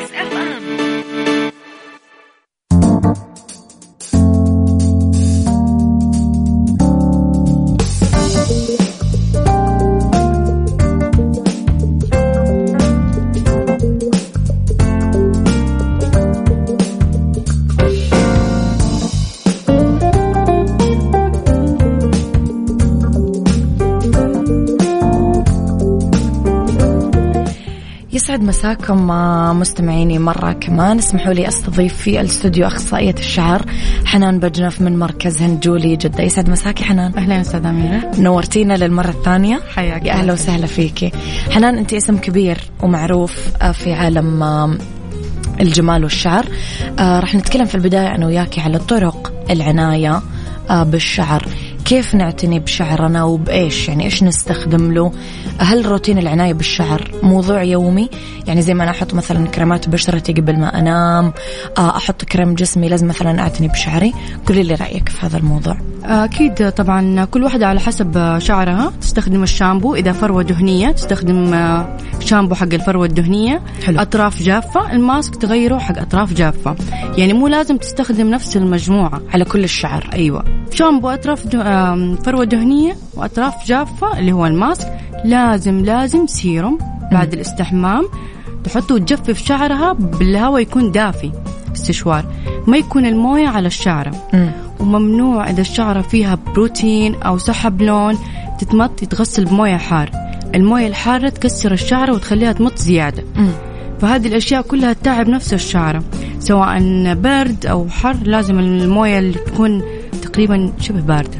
يسعد 28.26 28.42
مساكم 28.42 29.06
مستمعيني 29.60 30.18
مرة 30.18 30.52
كمان. 30.52 30.98
اسمحوا 30.98 31.32
لي 31.32 31.48
أستضيف 31.48 31.96
في 31.96 32.20
الاستوديو 32.20 32.66
أخصائية 32.66 33.14
الشعر 33.18 33.62
حنان 34.04 34.38
بجنف 34.38 34.80
من 34.80 34.98
مركز 34.98 35.42
هنجولي 35.42 35.96
جدة. 35.96 36.22
يسعد 36.24 36.50
مساكي 36.50 36.84
حنان. 36.84 37.12
أهلا 37.16 37.40
أستاذ 37.40 37.66
أميرة. 37.66 38.10
نورتينا 38.18 38.74
للمرة 38.74 39.08
الثانية. 39.10 39.60
حياك 39.74 40.04
يا 40.04 40.12
أهلا 40.12 40.32
وسهلا 40.32 40.66
فيكي 40.66 41.12
حنان 41.50 41.78
انت 41.78 41.94
اسم 41.94 42.16
كبير 42.16 42.58
ومعروف 42.82 43.48
آه، 43.62 43.72
في 43.72 43.92
عالم 43.92 44.42
الجمال 45.60 46.02
والشعر. 46.02 46.46
آه، 46.98 47.20
راح 47.20 47.34
نتكلم 47.34 47.64
في 47.64 47.74
البداية 47.74 48.14
أنا 48.14 48.26
وياكي 48.26 48.60
على 48.60 48.78
طرق 48.78 49.32
العناية 49.50 50.22
آه، 50.70 50.82
بالشعر. 50.82 51.48
كيف 51.86 52.14
نعتني 52.14 52.58
بشعرنا 52.58 53.24
وبإيش؟ 53.24 53.88
يعني 53.88 54.04
إيش 54.04 54.22
نستخدم 54.22 54.92
له؟ 54.92 55.12
هل 55.58 55.86
روتين 55.86 56.18
العناية 56.18 56.52
بالشعر 56.52 57.10
موضوع 57.22 57.62
يومي؟ 57.62 58.10
يعني 58.46 58.62
زي 58.62 58.74
ما 58.74 58.82
أنا 58.82 58.90
أحط 58.90 59.14
مثلا 59.14 59.46
كريمات 59.46 59.88
بشرتي 59.88 60.32
قبل 60.32 60.58
ما 60.58 60.78
أنام 60.78 61.32
آه، 61.78 61.96
أحط 61.96 62.24
كريم 62.24 62.54
جسمي 62.54 62.88
لازم 62.88 63.08
مثلا 63.08 63.40
أعتني 63.40 63.68
بشعري. 63.68 64.12
قولي 64.46 64.62
لي 64.62 64.74
رأيك 64.74 65.08
في 65.08 65.26
هذا 65.26 65.38
الموضوع. 65.38 65.76
أكيد 66.04 66.70
طبعا 66.70 67.24
كل 67.24 67.44
واحدة 67.44 67.66
على 67.66 67.80
حسب 67.80 68.38
شعرها. 68.38 68.92
تستخدم 69.00 69.42
الشامبو 69.42 69.94
إذا 69.94 70.12
فروة 70.12 70.42
دهنية 70.42 70.90
تستخدم 70.90 71.54
آه، 71.54 71.96
شامبو 72.20 72.54
حق 72.54 72.72
الفروة 72.72 73.06
الدهنية. 73.06 73.62
حلو. 73.84 74.00
أطراف 74.00 74.42
جافة 74.42 74.92
الماسك 74.92 75.36
تغيره 75.36 75.78
حق 75.78 75.98
أطراف 75.98 76.32
جافة. 76.32 76.76
يعني 77.18 77.32
مو 77.32 77.48
لازم 77.48 77.76
تستخدم 77.76 78.30
نفس 78.30 78.56
المجموعة. 78.56 79.20
على 79.34 79.44
كل 79.44 79.64
الشعر. 79.64 80.10
أيوه. 80.12 80.44
شامبو 80.70 81.08
أطراف 81.08 81.46
فروه 82.24 82.44
دهنية 82.44 82.96
وأطراف 83.14 83.66
جافة 83.66 84.18
اللي 84.18 84.32
هو 84.32 84.46
الماسك. 84.46 84.92
لازم 85.24 85.84
لازم 85.84 86.26
سيروم 86.26 86.78
بعد 87.12 87.32
الاستحمام. 87.32 88.08
تحطه 88.64 88.94
وتجفف 88.94 89.44
شعرها 89.44 89.92
بالهواء 89.92 90.62
يكون 90.62 90.92
دافي 90.92 91.32
استشوار. 91.74 92.24
ما 92.66 92.76
يكون 92.76 93.06
الموية 93.06 93.48
على 93.48 93.66
الشعرة. 93.66 94.12
وممنوع 94.80 95.50
إذا 95.50 95.60
الشعرة 95.60 96.02
فيها 96.02 96.38
بروتين 96.54 97.14
أو 97.14 97.38
سحب 97.38 97.82
لون 97.82 98.18
تتمط 98.58 99.02
يتغسل 99.02 99.44
بموية 99.44 99.76
حار. 99.76 100.10
الموية 100.54 100.86
الحارة 100.86 101.28
تكسر 101.28 101.72
الشعرة 101.72 102.12
وتخليها 102.14 102.52
تمط 102.52 102.78
زيادة. 102.78 103.24
فهذه 104.00 104.26
الأشياء 104.26 104.62
كلها 104.62 104.92
تتعب 104.92 105.28
نفس 105.28 105.54
الشعرة. 105.54 106.02
سواء 106.38 106.78
برد 107.14 107.66
أو 107.66 107.88
حر 107.88 108.16
لازم 108.22 108.58
الموية 108.58 109.18
اللي 109.18 109.38
تكون 109.38 109.82
تقريبا 110.22 110.72
شبه 110.80 111.00
باردة. 111.00 111.38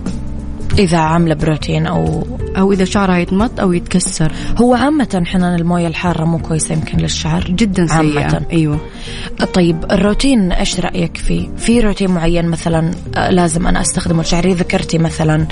إذا 0.79 0.99
عاملة 0.99 1.35
بروتين 1.35 1.87
أو 1.87 2.27
أو 2.59 2.73
إذا 2.73 2.85
شعرها 2.85 3.19
يتمط 3.19 3.61
أو 3.61 3.73
يتكسر. 3.73 4.33
هو 4.57 4.75
عامة 4.75 5.23
حنان 5.27 5.55
الموية 5.55 5.87
الحارة 5.87 6.25
مو 6.25 6.39
كويسة 6.39 6.75
يمكن 6.75 6.99
للشعر. 6.99 7.45
جدا 7.45 7.87
سيئة. 7.87 7.97
عامة. 7.97 8.43
أيوة. 8.53 8.81
طيب 9.55 9.85
الروتين 9.91 10.53
إيش 10.53 10.81
رأيك 10.81 11.17
فيه؟ 11.17 11.49
في 11.57 11.81
روتين 11.81 12.11
معين 12.11 12.49
مثلا 12.49 12.91
آه، 13.17 13.31
لازم 13.31 13.67
أنا 13.67 13.81
أستخدمه 13.81 14.23
شعري 14.23 14.55
ذكرتي 14.55 14.99
مثلا 14.99 15.47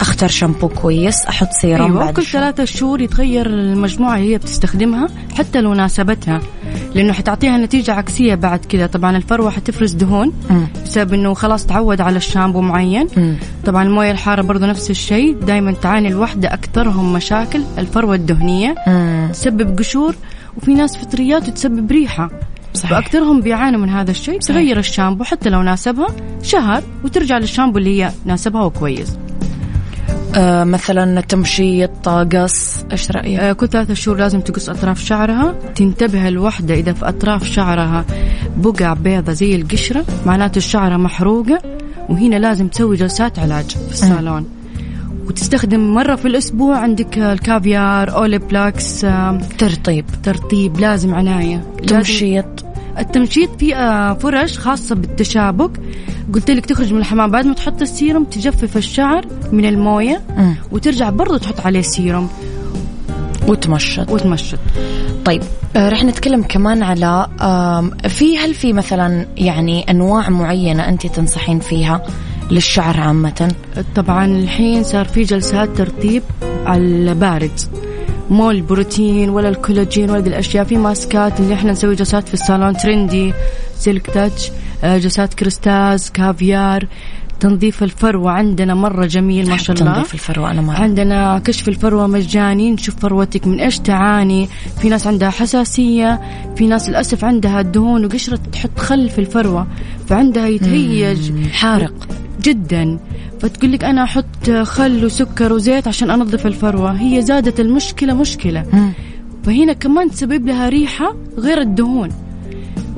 أختار 0.00 0.28
شامبو 0.28 0.68
كويس 0.68 1.26
أحط 1.26 1.48
سيرم 1.60 1.84
أيوة 1.84 1.98
بعد 1.98 2.14
كل 2.14 2.24
ثلاثة 2.24 2.64
شهور 2.64 3.00
يتغير 3.00 3.46
المجموعة 3.46 4.16
اللي 4.16 4.32
هي 4.32 4.38
بتستخدمها 4.38 5.08
حتى 5.38 5.60
لو 5.60 5.74
ناسبتها 5.74 6.40
لأنه 6.94 7.12
حتعطيها 7.12 7.58
نتيجة 7.58 7.92
عكسية 7.92 8.34
بعد 8.34 8.64
كذا. 8.64 8.86
طبعا 8.86 9.16
الفروة 9.16 9.50
حتفرز 9.50 9.92
دهون 9.92 10.32
بسبب 10.84 11.14
أنه 11.14 11.34
خلاص 11.34 11.66
تعود 11.66 12.00
على 12.00 12.16
الشامبو 12.16 12.60
معين. 12.60 13.08
م. 13.16 13.34
طبعا 13.68 13.82
الموية 13.82 14.10
الحارة 14.10 14.42
برضو 14.42 14.66
نفس 14.66 14.90
الشيء. 14.90 15.34
دائما 15.34 15.72
تعاني 15.72 16.08
الوحدة 16.08 16.54
أكثرهم 16.54 17.12
مشاكل 17.12 17.62
الفروة 17.78 18.14
الدهنية 18.14 18.74
مم. 18.86 19.28
تسبب 19.32 19.78
قشور 19.78 20.14
وفي 20.56 20.74
ناس 20.74 20.96
فطريات 20.96 21.48
وتسبب 21.48 21.92
ريحة. 21.92 22.30
صحيح. 22.74 22.90
فأكثرهم 22.90 23.40
بيعانوا 23.40 23.80
من 23.80 23.88
هذا 23.88 24.10
الشيء. 24.10 24.38
تغير 24.38 24.78
الشامبو 24.78 25.24
حتى 25.24 25.50
لو 25.50 25.62
ناسبها 25.62 26.06
شهر 26.42 26.82
وترجع 27.04 27.38
للشامبو 27.38 27.78
اللي 27.78 28.02
هي 28.02 28.10
ناسبها 28.24 28.62
وكويس. 28.62 29.16
آه 30.34 30.64
مثلا 30.64 31.20
تمشيط 31.20 32.08
قص 32.08 32.84
إيش 32.92 33.10
رأيك؟ 33.10 33.40
آه 33.40 33.52
كل 33.52 33.68
ثلاثة 33.68 33.94
شهور 33.94 34.18
لازم 34.18 34.40
تقص 34.40 34.68
أطراف 34.68 35.04
شعرها. 35.04 35.54
تنتبه 35.74 36.28
الوحدة 36.28 36.74
إذا 36.74 36.92
في 36.92 37.08
أطراف 37.08 37.44
شعرها 37.44 38.04
بقع 38.56 38.92
بيضة 38.92 39.32
زي 39.32 39.56
القشرة 39.56 40.04
معناته 40.26 40.58
الشعرة 40.58 40.96
محروقة. 40.96 41.77
وهنا 42.08 42.36
لازم 42.36 42.68
تسوي 42.68 42.96
جلسات 42.96 43.38
علاج 43.38 43.70
في 43.70 43.92
الصالون. 43.92 44.46
وتستخدم 45.26 45.94
مرة 45.94 46.14
في 46.14 46.28
الأسبوع 46.28 46.76
عندك 46.78 47.18
الكافيار 47.18 48.14
Olaplex 48.16 49.06
ترطيب. 49.58 50.04
ترطيب 50.22 50.80
لازم 50.80 51.14
عناية 51.14 51.64
تمشيط. 51.86 52.44
التمشيط 52.98 53.50
في 53.58 53.74
آه، 53.74 54.14
فرش 54.14 54.58
خاصة 54.58 54.94
بالتشابك. 54.94 55.70
قلت 56.34 56.50
لك 56.50 56.66
تخرج 56.66 56.92
من 56.92 56.98
الحمام 56.98 57.30
بعد 57.30 57.46
ما 57.46 57.54
تحط 57.54 57.82
السيروم 57.82 58.24
تجفف 58.24 58.76
الشعر 58.76 59.26
من 59.52 59.64
الموية 59.64 60.20
وترجع 60.72 61.10
برضو 61.10 61.36
تحط 61.36 61.60
عليه 61.60 61.80
سيروم. 61.80 62.28
وتمشط. 63.48 64.10
وتمشط. 64.10 64.58
طيب 65.24 65.42
آه 65.76 65.88
رح 65.88 66.04
نتكلم 66.04 66.42
كمان 66.42 66.82
على 66.82 67.26
في 68.08 68.38
هل 68.38 68.54
في 68.54 68.72
مثلا 68.72 69.26
يعني 69.36 69.90
أنواع 69.90 70.28
معينة 70.30 70.88
أنت 70.88 71.06
تنصحين 71.06 71.60
فيها 71.60 72.02
للشعر 72.50 73.00
عامة؟ 73.00 73.52
طبعا 73.94 74.26
الحين 74.26 74.82
صار 74.84 75.04
في 75.04 75.22
جلسات 75.22 75.68
ترطيب 75.68 76.22
على 76.66 76.82
البارد 76.82 77.60
مو 78.30 78.50
البروتين 78.50 79.30
ولا 79.30 79.48
الكولاجين 79.48 80.10
ولا 80.10 80.26
الأشياء 80.26 80.64
في 80.64 80.76
ماسكات 80.76 81.40
اللي 81.40 81.54
إحنا 81.54 81.72
نسوي 81.72 81.94
جلسات 81.94 82.28
في 82.28 82.34
الصالون 82.34 82.76
Trendy 82.76 83.32
silk 83.76 84.06
touch 84.06 84.50
آه، 84.84 84.98
جلسات 84.98 85.34
Kérastase 85.34 86.10
كافيار 86.10 86.86
تنظيف 87.40 87.82
الفروة 87.82 88.30
عندنا 88.30 88.74
مرة 88.74 89.06
جميل 89.06 89.50
ما 89.50 89.56
شاء 89.56 89.76
الله. 89.76 89.94
تنظيف 89.94 90.14
الفروة 90.14 90.50
أنا 90.50 90.60
مرة. 90.62 90.74
عندنا 90.76 91.38
كشف 91.38 91.68
الفروة 91.68 92.06
مجاني 92.06 92.70
نشوف 92.70 92.96
فروتك 92.96 93.46
من 93.46 93.60
إيش 93.60 93.78
تعاني. 93.78 94.48
في 94.80 94.88
ناس 94.88 95.06
عندها 95.06 95.30
حساسية 95.30 96.20
في 96.56 96.66
ناس 96.66 96.88
للأسف 96.88 97.24
عندها 97.24 97.62
دهون 97.62 98.04
وقشرة 98.04 98.40
تحط 98.52 98.78
خل 98.78 99.08
في 99.08 99.18
الفروة 99.18 99.66
فعندها 100.06 100.46
يتهيج 100.48 101.48
حارق. 101.52 102.08
جدا. 102.42 102.98
فتقول 103.40 103.72
لك 103.72 103.84
أنا 103.84 104.02
أحط 104.04 104.50
خل 104.62 105.04
وسكر 105.04 105.52
وزيت 105.52 105.88
عشان 105.88 106.10
أنظف 106.10 106.46
الفروة. 106.46 106.92
هي 106.92 107.22
زادت 107.22 107.60
المشكلة 107.60 108.14
مشكلة. 108.14 108.64
مم. 108.72 108.92
فهنا 109.44 109.72
كمان 109.72 110.10
تسبب 110.10 110.46
لها 110.46 110.68
ريحة 110.68 111.16
غير 111.38 111.60
الدهون. 111.60 112.08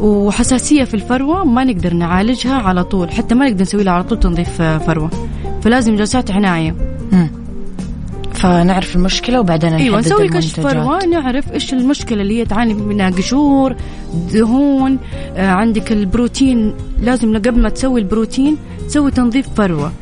وحساسية 0.00 0.84
في 0.84 0.94
الفروة 0.94 1.44
ما 1.44 1.64
نقدر 1.64 1.94
نعالجها 1.94 2.54
على 2.54 2.84
طول 2.84 3.10
حتى 3.10 3.34
ما 3.34 3.48
نقدر 3.48 3.62
نسوي 3.62 3.84
لها 3.84 3.92
على 3.92 4.04
طول 4.04 4.20
تنظيف 4.20 4.62
فروة. 4.62 5.10
فلازم 5.62 5.96
جلسات 5.96 6.30
عناية. 6.30 6.74
مم. 7.12 7.30
فنعرف 8.32 8.96
المشكلة 8.96 9.40
وبعدين 9.40 9.72
أيوه 9.72 9.98
نسوي 9.98 10.28
كشف 10.28 10.60
فروة 10.60 11.04
نعرف 11.04 11.52
إيش 11.52 11.74
المشكلة 11.74 12.22
اللي 12.22 12.40
هي 12.40 12.44
تعاني 12.44 12.74
منها 12.74 13.10
قشور 13.10 13.76
دهون 14.32 14.98
آه 15.36 15.50
عندك 15.50 15.92
البروتين. 15.92 16.74
لازم 17.02 17.36
قبل 17.36 17.62
ما 17.62 17.68
تسوي 17.68 18.00
البروتين 18.00 18.56
تسوي 18.88 19.10
تنظيف 19.10 19.48
فروة. 19.56 19.92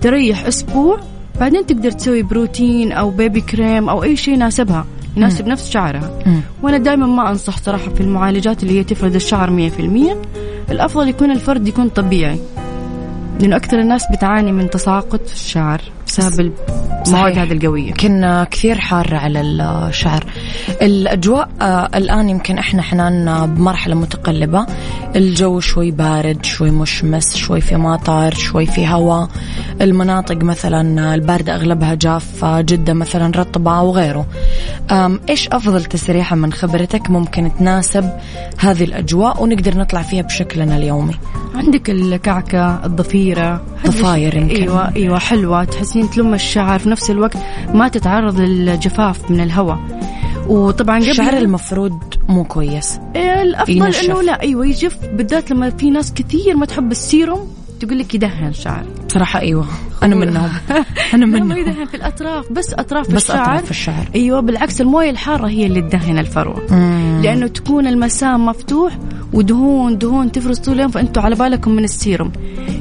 تريح 0.00 0.46
أسبوع 0.46 1.00
بعدين 1.40 1.66
تقدر 1.66 1.90
تسوي 1.90 2.22
بروتين 2.22 2.92
أو 2.92 3.10
بيبي 3.10 3.40
كريم 3.40 3.88
أو 3.88 4.02
أي 4.02 4.16
شيء 4.16 4.34
يناسبها. 4.34 4.86
يناسب 5.16 5.46
نفس 5.46 5.70
شعرها 5.70 6.18
مم. 6.26 6.40
وأنا 6.62 6.78
دائما 6.78 7.06
ما 7.06 7.30
أنصح 7.30 7.58
صراحة 7.58 7.88
في 7.94 8.00
المعالجات 8.00 8.62
اللي 8.62 8.78
هي 8.78 8.84
تفرد 8.84 9.14
الشعر 9.14 9.70
100% 9.70 10.70
الأفضل 10.70 11.08
يكون 11.08 11.30
الفرد 11.30 11.68
يكون 11.68 11.88
طبيعي 11.88 12.40
لأنه 13.40 13.56
أكثر 13.56 13.80
الناس 13.80 14.02
بتعاني 14.12 14.52
من 14.52 14.70
تساقط 14.70 15.26
في 15.26 15.34
الشعر 15.34 15.80
بسبب 16.06 16.52
المواد 17.06 17.38
هذه 17.38 17.52
القوية. 17.52 17.92
كنا 17.92 18.44
كثير 18.44 18.78
حار 18.78 19.14
على 19.14 19.40
الشعر. 19.40 20.24
الأجواء 20.82 21.48
آه 21.62 21.88
الآن 21.94 22.28
يمكن 22.28 22.58
إحنا 22.58 22.82
حنان 22.82 23.54
بمرحلة 23.54 23.94
متقلبة. 23.94 24.66
الجو 25.16 25.60
شوي 25.60 25.90
بارد 25.90 26.44
شوي 26.44 26.70
مشمس 26.70 27.36
شوي 27.36 27.60
في 27.60 27.76
مطر 27.76 28.34
شوي 28.34 28.66
في 28.66 28.88
هواء 28.88 29.28
المناطق 29.80 30.36
مثلا 30.36 31.14
الباردة 31.14 31.54
أغلبها 31.54 31.94
جافة 31.94 32.60
جدة 32.60 32.92
مثلا 32.94 33.32
رطبة 33.36 33.80
وغيره. 33.80 34.26
إيش 35.28 35.48
أفضل 35.48 35.84
تسريحة 35.84 36.36
من 36.36 36.52
خبرتك 36.52 37.10
ممكن 37.10 37.50
تناسب 37.58 38.10
هذه 38.58 38.84
الأجواء 38.84 39.42
ونقدر 39.42 39.76
نطلع 39.78 40.02
فيها 40.02 40.22
بشكلنا 40.22 40.76
اليومي؟ 40.76 41.14
عندك 41.56 41.90
الكعكة 41.90 42.84
الضفيرة 42.86 43.62
ضفاير 43.86 44.36
يمكن. 44.36 44.56
أيوه 44.56 44.94
أيوه 44.96 45.18
حلوة 45.18 45.64
تحسين 45.64 46.10
تلم 46.10 46.34
الشعر 46.34 46.78
في 46.78 46.88
نفس 46.88 47.10
الوقت 47.10 47.36
ما 47.74 47.88
تتعرض 47.88 48.40
للجفاف 48.40 49.30
من 49.30 49.40
الهواء 49.40 49.78
وطبعا 50.48 50.98
قبل 51.00 51.10
الشعر 51.10 51.36
المفروض 51.36 51.98
مو 52.28 52.44
كويس 52.44 52.98
إيه، 53.16 53.42
الأفضل. 53.42 53.94
إنه 53.94 54.22
لا 54.22 54.40
أيوه 54.42 54.66
يجف 54.66 54.98
بالذات 55.06 55.50
لما 55.50 55.70
في 55.70 55.90
ناس 55.90 56.12
كثير 56.12 56.56
ما 56.56 56.66
تحب 56.66 56.90
السيروم 56.92 57.48
تقول 57.80 57.98
لك 57.98 58.14
يدهن 58.14 58.52
شعر 58.52 58.84
بصراحة 59.08 59.40
أيوه. 59.40 59.66
أنا 60.02 60.14
منهم. 60.14 60.50
أنا 61.14 61.24
لا 61.24 61.26
ما 61.26 61.38
منهم. 61.44 61.58
يدهن 61.58 61.84
في 61.84 61.94
الأطراف 61.96 62.52
بس 62.52 62.74
أطراف 62.74 63.10
بس 63.10 63.30
الشعر. 63.30 63.42
أطراف 63.56 63.70
الشعر. 63.70 64.08
أيوه 64.14 64.40
بالعكس 64.40 64.80
الموية 64.80 65.10
الحارة 65.10 65.48
هي 65.48 65.66
اللي 65.66 65.80
تدهن 65.80 66.18
الفروه 66.18 66.62
مم. 66.70 67.20
لأنه 67.24 67.46
تكون 67.46 67.86
المسام 67.86 68.46
مفتوح 68.46 68.98
ودهون 69.32 69.98
دهون 69.98 70.32
تفرز 70.32 70.58
طول 70.58 70.74
اليوم 70.74 70.90
فأنتوا 70.90 71.22
على 71.22 71.34
بالكم 71.34 71.70
من 71.70 71.84
السيروم. 71.84 72.32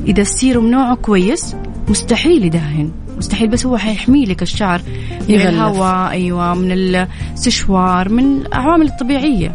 إذا 0.08 0.22
السيروم 0.22 0.66
نوعه 0.72 0.96
كويس 0.96 1.56
مستحيل 1.88 2.46
يدهن. 2.46 2.92
مستحيل 3.18 3.48
بس 3.48 3.66
هو 3.66 3.78
حيحمي 3.78 4.26
لك 4.26 4.42
الشعر 4.42 4.82
من. 5.30 5.50
الهواء 5.50 6.12
أيوه 6.12 6.54
من 6.54 6.72
السشوار 6.72 8.10
من 8.10 8.46
العوامل 8.46 8.88
الطبيعية. 8.88 9.54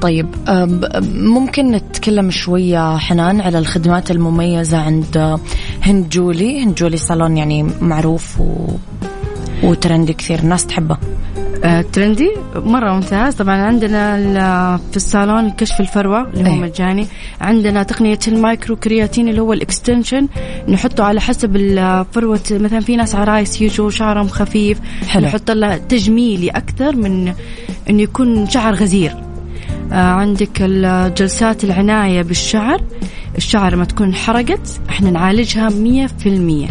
طيب 0.00 0.26
ممكن 1.14 1.70
نتكلم 1.70 2.30
شوية 2.30 2.96
حنان 2.96 3.40
على 3.40 3.58
الخدمات 3.58 4.10
المميزة 4.10 4.78
عند 4.78 5.38
هند 5.82 6.08
جولي. 6.08 6.64
هند 6.64 6.74
جولي 6.74 6.96
صالون 6.96 7.36
يعني 7.36 7.66
معروف 7.80 8.40
و... 8.40 8.66
و 9.62 9.69
Trendy 9.69 10.12
كثير 10.12 10.38
الناس 10.38 10.66
تحبه. 10.66 10.96
آه، 11.64 11.84
Trendy؟ 11.92 12.30
مرة 12.56 12.92
ممتاز. 12.92 13.34
طبعا 13.34 13.56
عندنا 13.56 14.76
في 14.90 14.96
الصالون 14.96 15.50
كشف 15.50 15.80
الفروة 15.80 16.30
اللي 16.30 16.50
هو 16.50 16.54
أي. 16.54 16.58
مجاني. 16.58 17.06
عندنا 17.40 17.82
تقنية 17.82 18.18
ال 18.28 18.36
micro 18.36 18.76
keratin 18.76 19.28
اللي 19.28 19.40
هو 19.40 19.52
ال 19.52 19.59
extension. 19.59 20.28
نحطه 20.68 21.04
على 21.04 21.20
حسب 21.20 21.56
الفروة 21.56 22.40
مثلا 22.50 22.80
في 22.80 22.96
ناس 22.96 23.14
عرايس 23.14 23.60
يجوا 23.62 23.90
شعرهم 23.90 24.28
خفيف. 24.28 24.78
حلو. 25.08 25.26
نحط 25.26 25.50
له 25.50 25.76
تجميلي 25.76 26.50
أكثر 26.50 26.96
من 26.96 27.32
إنه 27.90 28.02
يكون 28.02 28.48
شعر 28.48 28.74
غزير. 28.74 29.29
عندك 29.92 30.62
ال- 30.62 31.14
جلسات 31.14 31.64
العناية 31.64 32.22
بالشعر. 32.22 32.82
الشعر 33.36 33.74
لما 33.74 33.84
تكون 33.84 34.14
حرقت 34.14 34.80
إحنا 34.88 35.10
نعالجها 35.10 35.68
مية 35.68 36.06
في 36.06 36.28
المية. 36.28 36.68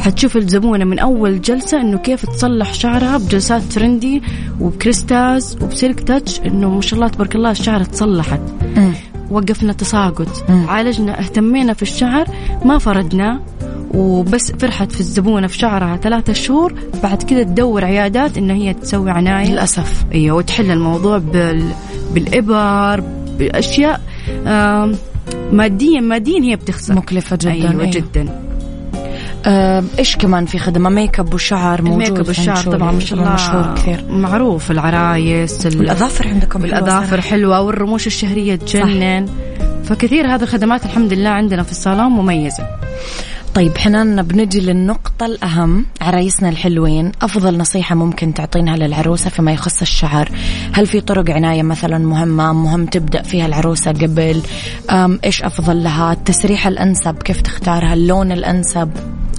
حتشوف 0.00 0.36
الزبونة 0.36 0.84
من 0.84 0.98
أول 0.98 1.40
جلسة 1.40 1.80
إنه 1.80 1.98
كيف 1.98 2.26
تصلح 2.26 2.74
شعرها 2.74 3.18
بجلسات 3.18 3.62
ترندي 3.62 4.22
وبكريستاز 4.60 5.58
وبسلك 5.62 6.00
تاتش 6.00 6.40
إنه 6.40 6.70
ما 6.70 6.80
شاء 6.80 6.94
الله 6.94 7.08
تبارك 7.08 7.34
الله 7.34 7.50
الشعر 7.50 7.84
تصلحت. 7.84 8.40
وقفنا 9.30 9.72
تساقط. 9.72 10.44
عالجنا 10.48 11.20
اهتمينا 11.20 11.72
في 11.72 11.82
الشعر 11.82 12.26
ما 12.64 12.78
فردناه. 12.78 13.40
وبس 13.94 14.52
فرحت 14.52 14.92
في 14.92 15.00
الزبونة 15.00 15.46
في 15.46 15.58
شعرها 15.58 15.96
ثلاثة 15.96 16.32
شهور. 16.32 16.74
بعد 17.02 17.22
كده 17.22 17.42
تدور 17.42 17.84
عيادات 17.84 18.38
إن 18.38 18.50
هي 18.50 18.74
تسوي 18.74 19.10
عناية. 19.10 19.50
للأسف. 19.50 20.04
أيوه 20.14 20.36
وتحل 20.36 20.70
الموضوع 20.70 21.18
بال... 21.18 21.64
بالإبر 22.14 23.02
بأشياء 23.38 24.00
آم، 24.46 24.94
ماديا 25.52 26.00
ماديا 26.00 26.42
هي 26.42 26.56
بتخسر. 26.56 26.94
مكلفة 26.94 27.36
جدا 27.36 27.52
أيوه 27.52 27.70
أيوة. 27.70 27.84
جدا. 27.90 28.42
إيش 29.98 30.16
كمان 30.16 30.46
في 30.46 30.58
خدمة؟ 30.58 30.90
ميك 30.90 31.20
أب 31.20 31.34
وشعر 31.34 31.82
موجود 31.82 32.06
الميك 32.06 32.28
أب 32.28 32.48
هند 32.48 32.72
طبعا 32.72 32.92
ما. 32.92 33.00
شاء 33.00 33.18
الله 33.18 33.34
مشهور 33.34 33.74
كثير. 33.74 34.04
معروف 34.08 34.70
العرايس 34.70 35.66
ال- 35.66 35.78
والأظافر 35.78 36.28
عندكم 36.28 36.64
الأظافر. 36.64 37.20
حلوة 37.20 37.60
والرموش 37.60 38.06
الشهرية 38.06 38.56
تجنن. 38.56 39.26
فكثير 39.84 40.34
هذه 40.34 40.42
الخدمات 40.42 40.84
الحمد 40.84 41.12
لله 41.12 41.28
عندنا 41.30 41.62
في 41.62 41.70
الصالون 41.70 42.12
مميزة. 42.12 42.66
طيب 43.54 43.78
حنان 43.78 44.22
بنجي 44.22 44.60
للنقطة 44.60 45.26
الأهم. 45.26 45.86
عرايسنا 46.00 46.48
الحلوين 46.48 47.12
أفضل 47.22 47.58
نصيحة 47.58 47.94
ممكن 47.94 48.34
تعطينها 48.34 48.76
للعروسة 48.76 49.30
فيما 49.30 49.52
يخص 49.52 49.80
الشعر. 49.80 50.28
هل 50.72 50.86
في 50.86 51.00
طرق 51.00 51.30
عناية 51.30 51.62
مثلا 51.62 51.98
مهمة؟ 51.98 52.52
مهم 52.52 52.86
تبدأ 52.86 53.22
فيها 53.22 53.46
العروسة 53.46 53.92
قبل. 53.92 54.42
أم 54.90 55.18
إيش 55.24 55.42
أفضل 55.42 55.82
لها؟ 55.82 56.12
التسريحة 56.12 56.68
الأنسب 56.68 57.22
كيف 57.22 57.40
تختارها؟ 57.40 57.94
اللون 57.94 58.32
الأنسب. 58.32 58.90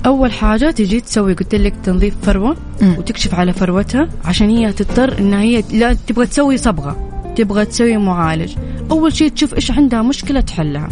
أول 0.06 0.32
حاجة 0.32 0.72
تجي 0.72 1.02
تسوي 1.02 1.34
قلت 1.34 1.56
لك 1.56 1.74
تنظيف 1.84 2.16
فروة. 2.24 2.58
وتكشف 2.82 3.34
على 3.34 3.54
فروتها 3.54 4.10
عشان 4.26 4.50
هي 4.50 4.74
تضطر 4.74 5.18
إنها 5.20 5.42
هي 5.42 5.64
لا 5.72 5.94
تبغى 5.94 6.26
تسوي 6.26 6.58
صبغة. 6.58 7.09
تبغى 7.36 7.66
تسوي 7.66 7.98
معالج. 7.98 8.56
أول 8.92 9.16
شيء 9.16 9.30
تشوف 9.30 9.54
إيش 9.54 9.72
عندها 9.72 10.02
مشكلة 10.02 10.40
تحلها. 10.40 10.90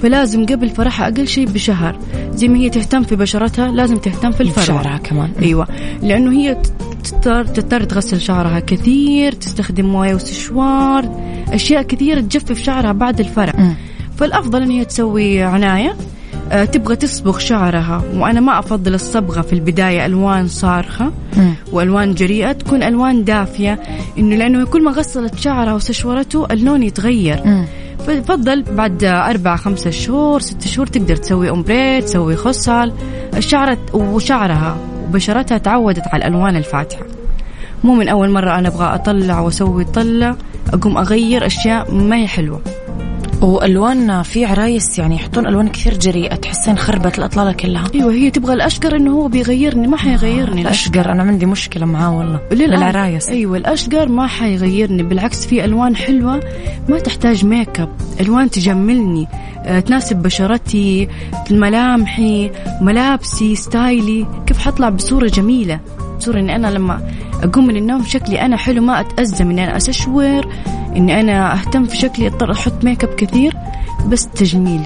فلازم 0.00 0.46
قبل 0.46 0.70
فرحها 0.70 1.08
أقل 1.08 1.28
شيء 1.28 1.46
بشهر. 1.46 1.98
زي 2.34 2.48
ما 2.48 2.58
هي 2.58 2.70
تهتم 2.70 3.02
في 3.02 3.16
بشرتها 3.16 3.72
لازم 3.72 3.96
تهتم 3.96 4.32
في 4.32 4.40
الفروه 4.40 4.66
شعرها 4.66 4.98
كمان. 4.98 5.30
أيوه. 5.42 5.66
لأنه 6.02 6.32
هي 6.32 6.56
تضطر 7.04 7.44
تضطر 7.44 7.82
تغسل 7.82 8.20
شعرها 8.20 8.60
كثير 8.60 9.32
تستخدم 9.32 9.86
موية 9.86 10.14
وسشوار 10.14 11.20
أشياء 11.48 11.82
كثيرة 11.82 12.20
تجفف 12.20 12.62
شعرها 12.62 12.92
بعد 12.92 13.20
الفرح. 13.20 13.58
مم. 13.58 13.74
فالأفضل 14.16 14.62
إن 14.62 14.70
هي 14.70 14.84
تسوي 14.84 15.42
عناية. 15.42 15.90
آه، 15.90 15.96
تبغى 16.72 16.96
تصبغ 16.96 17.38
شعرها. 17.38 18.02
وأنا 18.14 18.40
ما 18.40 18.58
أفضل 18.58 18.94
الصبغة 18.94 19.40
في 19.40 19.52
البداية 19.52 20.06
ألوان 20.06 20.48
صارخة. 20.48 21.12
وألوان 21.72 22.14
جريئة 22.14 22.52
تكون 22.52 22.82
ألوان 22.82 23.24
دافية. 23.24 23.80
إنه 24.18 24.36
لأنه 24.36 24.66
كل 24.66 24.84
ما 24.84 24.90
غسلت 24.90 25.38
شعرها 25.38 25.74
وسشورته 25.74 26.46
اللون 26.50 26.82
يتغير. 26.82 27.40
مم. 27.44 27.64
فيفضل 28.06 28.62
بعد 28.62 29.04
أربعة 29.04 29.56
خمسة 29.56 29.90
شهور 29.90 30.40
ست 30.40 30.66
شهور 30.66 30.86
تقدر 30.86 31.16
تسوي 31.16 31.50
أمبريت 31.50 32.04
تسوي 32.04 32.36
خصل 32.36 32.92
الشعر 33.36 33.78
وشعرها 33.94 34.76
وبشرتها 35.08 35.58
تعودت 35.58 36.02
على 36.12 36.26
الألوان 36.26 36.56
الفاتحة. 36.56 37.02
مو 37.84 37.94
من 37.94 38.08
أول 38.08 38.30
مرة 38.30 38.58
أنا 38.58 38.68
أبغى 38.68 38.94
أطلع 38.94 39.40
وأسوي 39.40 39.84
طلة 39.84 40.36
أقوم 40.74 40.98
أغير 40.98 41.46
أشياء 41.46 41.94
ما 41.94 42.16
هي 42.16 42.26
حلوة. 42.26 42.60
والوان 43.42 44.22
في 44.22 44.44
عرايس 44.44 44.98
يعني 44.98 45.14
يحطون 45.14 45.46
ألوان 45.46 45.68
كثير 45.68 45.98
جريئة 45.98 46.34
تحسين 46.34 46.78
خربت 46.78 47.18
الاطلاله 47.18 47.52
كلها. 47.52 47.84
أيوة 47.94 48.12
هي 48.12 48.30
تبغى 48.30 48.54
الأشقر 48.54 48.96
إنه 48.96 49.10
هو 49.12 49.28
بيغيرني 49.28 49.86
ما 49.86 49.96
حيغيرني. 49.96 50.62
الأشقر 50.62 51.12
أنا 51.12 51.22
عندي 51.22 51.46
مشكلة 51.46 51.86
معاه 51.86 52.18
والله. 52.18 52.40
للعرايس 52.52 53.28
أيوه 53.28 53.56
الأشقر 53.56 54.08
ما 54.08 54.26
حيغيرني 54.26 55.02
بالعكس 55.02 55.46
في 55.46 55.64
ألوان 55.64 55.96
حلوة 55.96 56.40
ما 56.88 56.98
تحتاج 56.98 57.44
ميك 57.44 57.80
أب. 57.80 57.88
ألوان 58.20 58.50
تجملني 58.50 59.28
آه، 59.64 59.80
تناسب 59.80 60.22
بشرتي 60.22 61.08
ملامحي 61.50 62.50
ملابسي 62.80 63.54
style 63.56 64.14
ي 64.14 64.26
كيف 64.46 64.58
حطلع 64.58 64.88
بصورة 64.88 65.26
جميلة. 65.26 65.80
بصوره 66.18 66.40
إني 66.40 66.56
أنا 66.56 66.66
لما 66.66 67.00
أقوم 67.42 67.66
من 67.66 67.76
النوم 67.76 68.04
شكلي 68.04 68.40
أنا 68.40 68.56
حلو 68.56 68.82
ما 68.82 69.00
أتأزم 69.00 69.50
إني 69.50 69.64
أنا 69.64 69.76
اسشور 69.76 70.46
إني 70.96 71.20
أنا 71.20 71.52
أهتم 71.52 71.84
في 71.84 71.96
شكلي 71.96 72.26
أضطر 72.26 72.52
أحط 72.52 72.84
ميك 72.84 73.04
اب 73.04 73.14
كثير 73.14 73.54
بس 74.08 74.28
تجميل. 74.28 74.80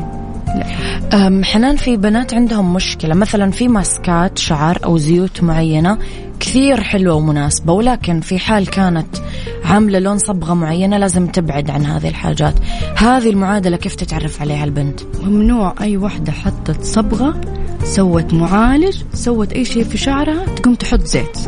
أم، 1.14 1.44
حنان 1.44 1.76
في 1.76 1.96
بنات 1.96 2.34
عندهم 2.34 2.74
مشكلة 2.74 3.14
مثلا 3.14 3.50
في 3.50 3.68
ماسكات 3.68 4.38
شعر 4.38 4.78
أو 4.84 4.98
زيوت 4.98 5.42
معينة 5.42 5.98
كثير 6.40 6.80
حلوة 6.80 7.14
ومناسبة 7.14 7.72
ولكن 7.72 8.20
في 8.20 8.38
حال 8.38 8.66
كانت 8.66 9.16
عاملة 9.64 9.98
لون 9.98 10.18
صبغة 10.18 10.54
معينة 10.54 10.98
لازم 10.98 11.26
تبعد 11.26 11.70
عن 11.70 11.84
هذه 11.84 12.08
الحاجات. 12.08 12.54
هذه 12.96 13.30
المعادلة 13.30 13.76
كيف 13.76 13.94
تتعرف 13.94 14.40
عليها 14.40 14.64
البنت؟ 14.64 15.00
ممنوع 15.22 15.74
أي 15.80 15.96
وحدة 15.96 16.32
حطت 16.32 16.82
صبغة 16.84 17.40
سوت 17.84 18.34
معالج 18.34 18.96
سوت 19.14 19.52
أي 19.52 19.64
شيء 19.64 19.84
في 19.84 19.98
شعرها 19.98 20.44
تقوم 20.44 20.74
تحط 20.74 21.00
زيت. 21.00 21.38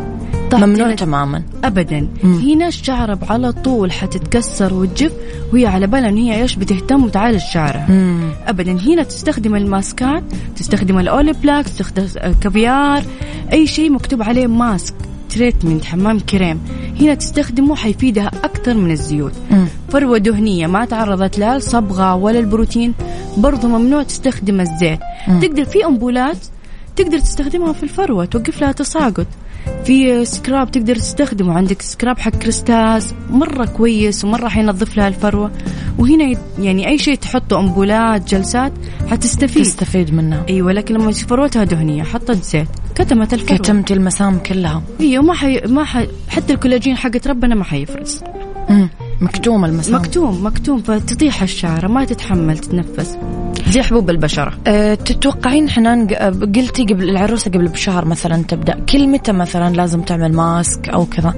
ممنوع 0.53 0.95
تماما. 0.95 1.43
ابدا. 1.63 2.07
مم. 2.23 2.37
في 2.37 2.55
ناس 2.55 2.73
شعرها 2.83 3.19
على 3.29 3.51
طول 3.51 3.91
حتتكسر 3.91 4.73
وتجف 4.73 5.11
وهي 5.53 5.65
على 5.67 5.87
بالها 5.87 6.09
إن 6.09 6.17
هي 6.17 6.41
إيش 6.41 6.55
بتهتم 6.55 7.03
وتعالج 7.03 7.41
شعرها. 7.53 7.85
مم. 7.89 8.29
ابدا. 8.47 8.71
هنا 8.71 9.03
تستخدم 9.03 9.55
الماسكات 9.55 10.23
تستخدم 10.55 10.99
ال 10.99 11.07
Olaplex 11.07 11.65
تستخدم 11.65 12.07
كافيار 12.41 13.03
أي 13.53 13.67
شيء 13.67 13.91
مكتوب 13.91 14.23
عليه 14.23 14.47
ماسك. 14.47 14.93
treatment 15.35 15.85
حمام 15.85 16.19
كريم. 16.19 16.59
هنا 17.01 17.13
تستخدمه 17.13 17.75
حيفيدها 17.75 18.31
أكثر 18.43 18.73
من 18.73 18.91
الزيوت. 18.91 19.33
مم. 19.51 19.65
فروة 19.89 20.17
دهنية 20.17 20.67
ما 20.67 20.85
تعرضت 20.85 21.39
لا 21.39 21.55
الصبغه 21.55 22.15
ولا 22.15 22.39
البروتين 22.39 22.93
برضو 23.37 23.67
ممنوع 23.67 24.03
تستخدم 24.03 24.61
الزيت. 24.61 24.99
تقدر 25.41 25.65
في 25.65 25.85
أمبولات 25.85 26.37
تقدر 26.95 27.19
تستخدمها 27.19 27.73
في 27.73 27.83
الفروة 27.83 28.25
توقف 28.25 28.61
لها 28.61 28.71
تساقط 28.71 29.27
في 29.85 30.25
scrub 30.25 30.71
تقدر 30.71 30.95
تستخدمه 30.95 31.53
عندك 31.53 31.81
scrub 31.81 32.19
حق 32.19 32.31
Kérastase 32.31 33.13
مرة 33.29 33.65
كويس 33.65 34.25
ومرة 34.25 34.47
حينظف 34.47 34.97
لها 34.97 35.07
الفروة. 35.07 35.51
وهنا 35.99 36.37
يعني 36.59 36.87
أي 36.87 36.97
شيء 36.97 37.15
تحطه 37.15 37.59
أمبولات 37.59 38.29
جلسات 38.29 38.73
حتستفيد. 39.11 39.63
تستفيد 39.63 40.13
منها. 40.13 40.45
أيوة 40.49 40.71
لكن 40.71 40.95
لما 40.95 41.11
فروتها 41.11 41.63
دهنية 41.63 42.03
حطت 42.03 42.43
زيت. 42.43 42.67
كتمت 42.95 43.33
الفروة 43.33 43.57
كتمت 43.57 43.91
المسام 43.91 44.39
كلها. 44.39 44.83
إيوه 45.01 45.23
ما 45.23 45.33
حي... 45.33 45.61
ما 45.67 45.83
حي... 45.83 46.07
حتى 46.29 46.53
الكولاجين 46.53 46.97
حقت 46.97 47.27
ربنا 47.27 47.55
ما 47.55 47.63
حيفرز. 47.63 48.23
مم. 48.69 48.89
مكتوم 49.21 49.65
المسام. 49.65 49.95
مكتوم 49.95 50.45
مكتوم 50.45 50.81
فتطيح 50.81 51.41
الشعرة 51.41 51.87
ما 51.87 52.05
تتحمل 52.05 52.57
تتنفس. 52.57 53.17
زي 53.69 53.81
حبوب 53.81 54.09
البشرة. 54.09 54.53
أه 54.67 54.93
تتوقعين 54.93 55.69
حنان 55.69 56.07
ق- 56.07 56.13
قلتي 56.55 56.83
قبل 56.83 57.09
العروسة 57.09 57.51
قبل 57.51 57.67
بشهر 57.67 58.05
مثلا 58.05 58.43
تبدأ 58.43 58.79
كل 58.89 59.07
متى 59.07 59.31
مثلا 59.31 59.75
لازم 59.75 60.01
تعمل 60.01 60.33
ماسك 60.33 60.89
أو 60.89 61.05
كذا؟ 61.05 61.33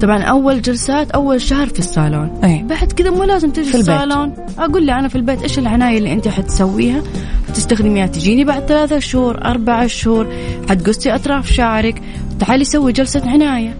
طبعا 0.00 0.22
أول 0.22 0.62
جلسات 0.62 1.10
أول 1.10 1.40
شهر 1.40 1.66
في 1.66 1.78
الصالون. 1.78 2.40
إيه 2.44 2.62
بعد 2.62 2.92
كذا 2.92 3.10
مو 3.10 3.24
لازم 3.24 3.50
تجي 3.50 3.70
في. 3.70 3.78
الصالون. 3.78 4.34
أقول 4.58 4.86
لي 4.86 4.92
أنا 4.92 5.08
في 5.08 5.16
البيت 5.16 5.42
إيش 5.42 5.58
العناية 5.58 5.98
اللي 5.98 6.12
أنت 6.12 6.28
حتسويها؟ 6.28 7.02
حتستخدميها؟ 7.48 8.06
تجيني 8.06 8.44
بعد 8.44 8.62
ثلاثة 8.66 8.98
شهور 8.98 9.44
أربعة 9.44 9.86
شهور. 9.86 10.26
حتقصي 10.68 11.14
أطراف 11.14 11.52
شعرك. 11.52 12.02
تعالي 12.40 12.64
سوي 12.64 12.92
جلسة 12.92 13.30
عناية. 13.30 13.76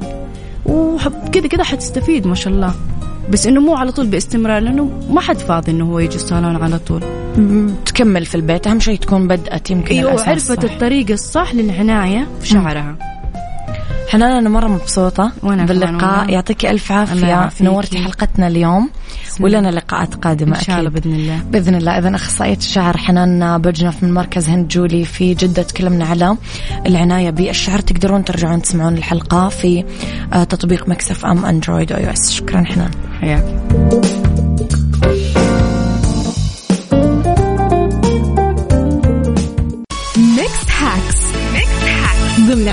وكذا 0.66 1.46
كذا 1.46 1.64
حتستفيد 1.64 2.26
ما 2.26 2.35
شاء 2.35 2.52
الله. 2.52 2.74
بس 3.31 3.46
إنه 3.46 3.61
مو 3.61 3.74
على 3.74 3.92
طول 3.92 4.07
باستمرار 4.07 4.62
لأنه 4.62 4.90
ما 5.11 5.20
حد 5.20 5.38
فاضي 5.38 5.72
إنه 5.72 5.85
هو 5.85 5.98
يجي 5.98 6.16
الصالون 6.16 6.57
على 6.57 6.78
طول. 6.78 7.02
تكمل 7.85 8.26
في 8.26 8.35
البيت. 8.35 8.66
أهم 8.66 8.81
شيء 8.81 8.98
تكون 8.98 9.28
بدأت 9.28 9.70
يمكن 9.70 9.94
أيوه 9.94 10.28
عرفت. 10.28 10.64
الطريقة 10.64 11.14
الصح 11.14 11.54
للعناية 11.54 12.26
في 12.40 12.48
شعرها. 12.48 12.96
حنان 14.09 14.33
أنا 14.33 14.49
مرة 14.49 14.68
مبسوطة 14.68 15.33
كمان 15.42 15.66
باللقاء. 15.66 16.31
يعطيكي 16.31 16.71
ألف 16.71 16.92
عافية. 16.92 17.51
نورتي 17.61 17.99
حلقتنا 17.99 18.47
اليوم 18.47 18.90
ولنا 19.40 19.68
لقاءات 19.68 20.14
قادمة 20.14 20.59
إن 20.59 20.62
شاء 20.62 20.79
الله 20.79 20.90
بإذن 20.90 21.12
الله. 21.12 21.42
بإذن 21.42 21.75
الله. 21.75 21.99
اذا 21.99 22.14
أخصائية 22.14 22.57
الشعر 22.57 22.97
حنان 22.97 23.59
بجنف 23.59 24.03
من 24.03 24.14
مركز 24.14 24.49
هند 24.49 24.68
جولي 24.68 25.05
في 25.05 25.35
جدة 25.35 25.62
تكلمنا 25.62 26.07
على 26.07 26.37
العناية 26.87 27.31
بالشعر. 27.31 27.81
تقدرون 27.81 28.25
ترجعون 28.25 28.62
تسمعون 28.62 28.94
الحلقة 28.94 29.49
في 29.49 29.85
آه، 30.33 30.44
تطبيق 30.44 30.88
Mix 30.88 31.26
FM 31.26 31.44
Android 31.44 31.92
أو 31.92 32.12
iOS 32.12 32.33
شكرا 32.33 32.64
حنان 32.64 32.90
حياك. 33.21 34.47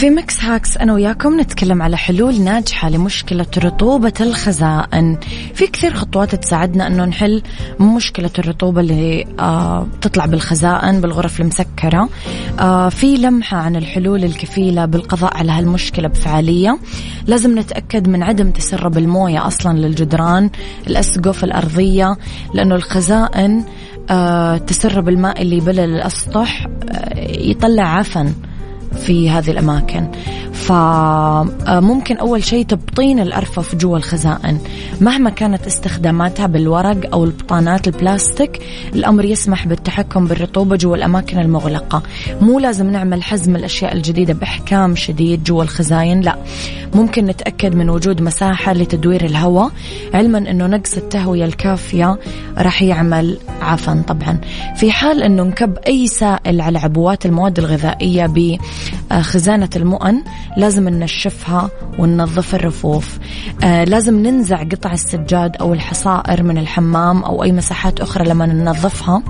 في 0.00 0.10
Mix 0.10 0.44
Hacks 0.44 0.76
أنا 0.76 0.94
وياكم 0.94 1.40
نتكلم 1.40 1.82
على 1.82 1.96
حلول 1.96 2.40
ناجحة 2.40 2.88
لمشكلة 2.88 3.46
رطوبة 3.58 4.12
الخزائن. 4.20 5.18
في 5.54 5.66
كثير 5.66 5.94
خطوات 5.94 6.34
تساعدنا 6.34 6.86
أنه 6.86 7.04
نحل 7.04 7.42
مشكلة 7.80 8.30
الرطوبة 8.38 8.80
اللي 8.80 9.26
آه 9.38 9.86
تطلع 10.00 10.26
بالخزائن 10.26 11.00
بالغرف 11.00 11.40
المسكرة. 11.40 12.08
آه 12.60 12.88
في 12.88 13.16
لمحة 13.16 13.56
عن 13.56 13.76
الحلول 13.76 14.24
الكفيلة 14.24 14.84
بالقضاء 14.84 15.36
على 15.36 15.52
هالمشكلة 15.52 16.08
بفعالية. 16.08 16.78
لازم 17.26 17.58
نتأكد 17.58 18.08
من 18.08 18.22
عدم 18.22 18.50
تسرب 18.50 18.98
الموية 18.98 19.46
أصلا 19.46 19.78
للجدران 19.78 20.50
الأسقف 20.86 21.44
الأرضية 21.44 22.16
لأنه 22.54 22.74
الخزائن 22.74 23.64
آه 24.10 24.56
تسرب 24.56 25.08
الماء 25.08 25.42
اللي 25.42 25.56
يبلل 25.56 25.80
الأسطح 25.94 26.66
يطلع 27.26 27.82
عفن. 27.82 28.32
في 28.96 29.30
هذه 29.30 29.50
الأماكن. 29.50 30.10
فممكن 30.60 32.16
أول 32.16 32.44
شيء 32.44 32.64
تبطين 32.64 33.20
الأرفف 33.20 33.74
جوا 33.74 33.96
الخزائن 33.96 34.58
مهما 35.00 35.30
كانت 35.30 35.66
استخداماتها 35.66 36.46
بالورق 36.46 37.12
أو 37.12 37.24
البطانات 37.24 37.88
البلاستيك 37.88 38.62
الأمر 38.94 39.24
يسمح 39.24 39.66
بالتحكم 39.66 40.26
بالرطوبة 40.26 40.76
جوا 40.76 40.96
الأماكن 40.96 41.38
المغلقة. 41.38 42.02
مو 42.40 42.58
لازم 42.58 42.90
نعمل 42.90 43.22
حزم 43.22 43.56
الأشياء 43.56 43.92
الجديدة 43.92 44.34
بإحكام 44.34 44.96
شديد 44.96 45.44
جوا 45.44 45.62
الخزاين 45.62 46.20
لا. 46.20 46.36
ممكن 46.94 47.26
نتأكد 47.26 47.74
من 47.74 47.90
وجود 47.90 48.22
مساحة 48.22 48.72
لتدوير 48.72 49.24
الهواء 49.24 49.70
علما 50.14 50.38
أنه 50.38 50.66
نقص 50.66 50.96
التهوية 50.96 51.44
الكافية 51.44 52.18
راح 52.58 52.82
يعمل 52.82 53.38
عفن 53.60 54.02
طبعا. 54.02 54.38
في 54.76 54.92
حال 54.92 55.22
أنه 55.22 55.42
نكب 55.42 55.78
أي 55.86 56.06
سائل 56.06 56.60
على 56.60 56.78
عبوات 56.78 57.26
المواد 57.26 57.58
الغذائية 57.58 58.26
بخزانة 59.10 59.70
المؤن 59.76 60.22
لازم 60.56 60.88
ننشفها 60.88 61.70
وننظف 61.98 62.54
الرفوف. 62.54 63.18
آه 63.64 63.84
لازم 63.84 64.22
ننزع 64.22 64.62
قطع 64.62 64.92
السجاد 64.92 65.56
أو 65.56 65.72
الحصائر 65.72 66.42
من 66.42 66.58
الحمام 66.58 67.24
أو 67.24 67.42
أي 67.42 67.52
مساحات 67.52 68.00
أخرى 68.00 68.28
لما 68.28 68.46
ننظفها. 68.46 69.22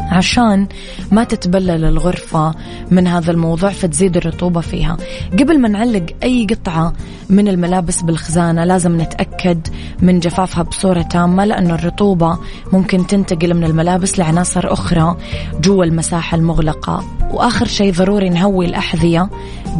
عشان 0.00 0.66
ما 1.12 1.24
تتبلل 1.24 1.84
الغرفة 1.84 2.54
من 2.90 3.06
هذا 3.06 3.30
الموضوع 3.30 3.70
فتزيد 3.70 4.16
الرطوبة 4.16 4.60
فيها. 4.60 4.96
قبل 5.32 5.60
ما 5.60 5.68
نعلق 5.68 6.06
أي 6.22 6.46
قطعة 6.50 6.92
من 7.30 7.48
الملابس 7.48 8.02
بالخزانة 8.02 8.64
لازم 8.64 9.00
نتأكد 9.00 9.68
من 10.02 10.20
جفافها 10.20 10.62
بصورة 10.62 11.02
تامة 11.02 11.44
لأنه 11.44 11.74
الرطوبة 11.74 12.38
ممكن 12.72 13.06
تنتقل 13.06 13.54
من 13.54 13.64
الملابس 13.64 14.18
لعناصر 14.18 14.72
أخرى 14.72 15.16
جوا 15.60 15.84
المساحة 15.84 16.36
المغلقة. 16.36 17.04
وآخر 17.30 17.66
شيء 17.66 17.92
ضروري 17.92 18.28
نهوي 18.28 18.66
الأحذية 18.66 19.30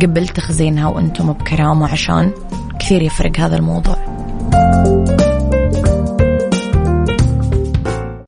قبل 0.03 0.29
تخزينها 0.29 0.89
وأنتم 0.89 1.33
بكرامة 1.33 1.89
عشان 1.89 2.31
كثير 2.81 3.03
يفرق 3.03 3.41
هذا 3.41 3.57
الموضوع. 3.57 3.97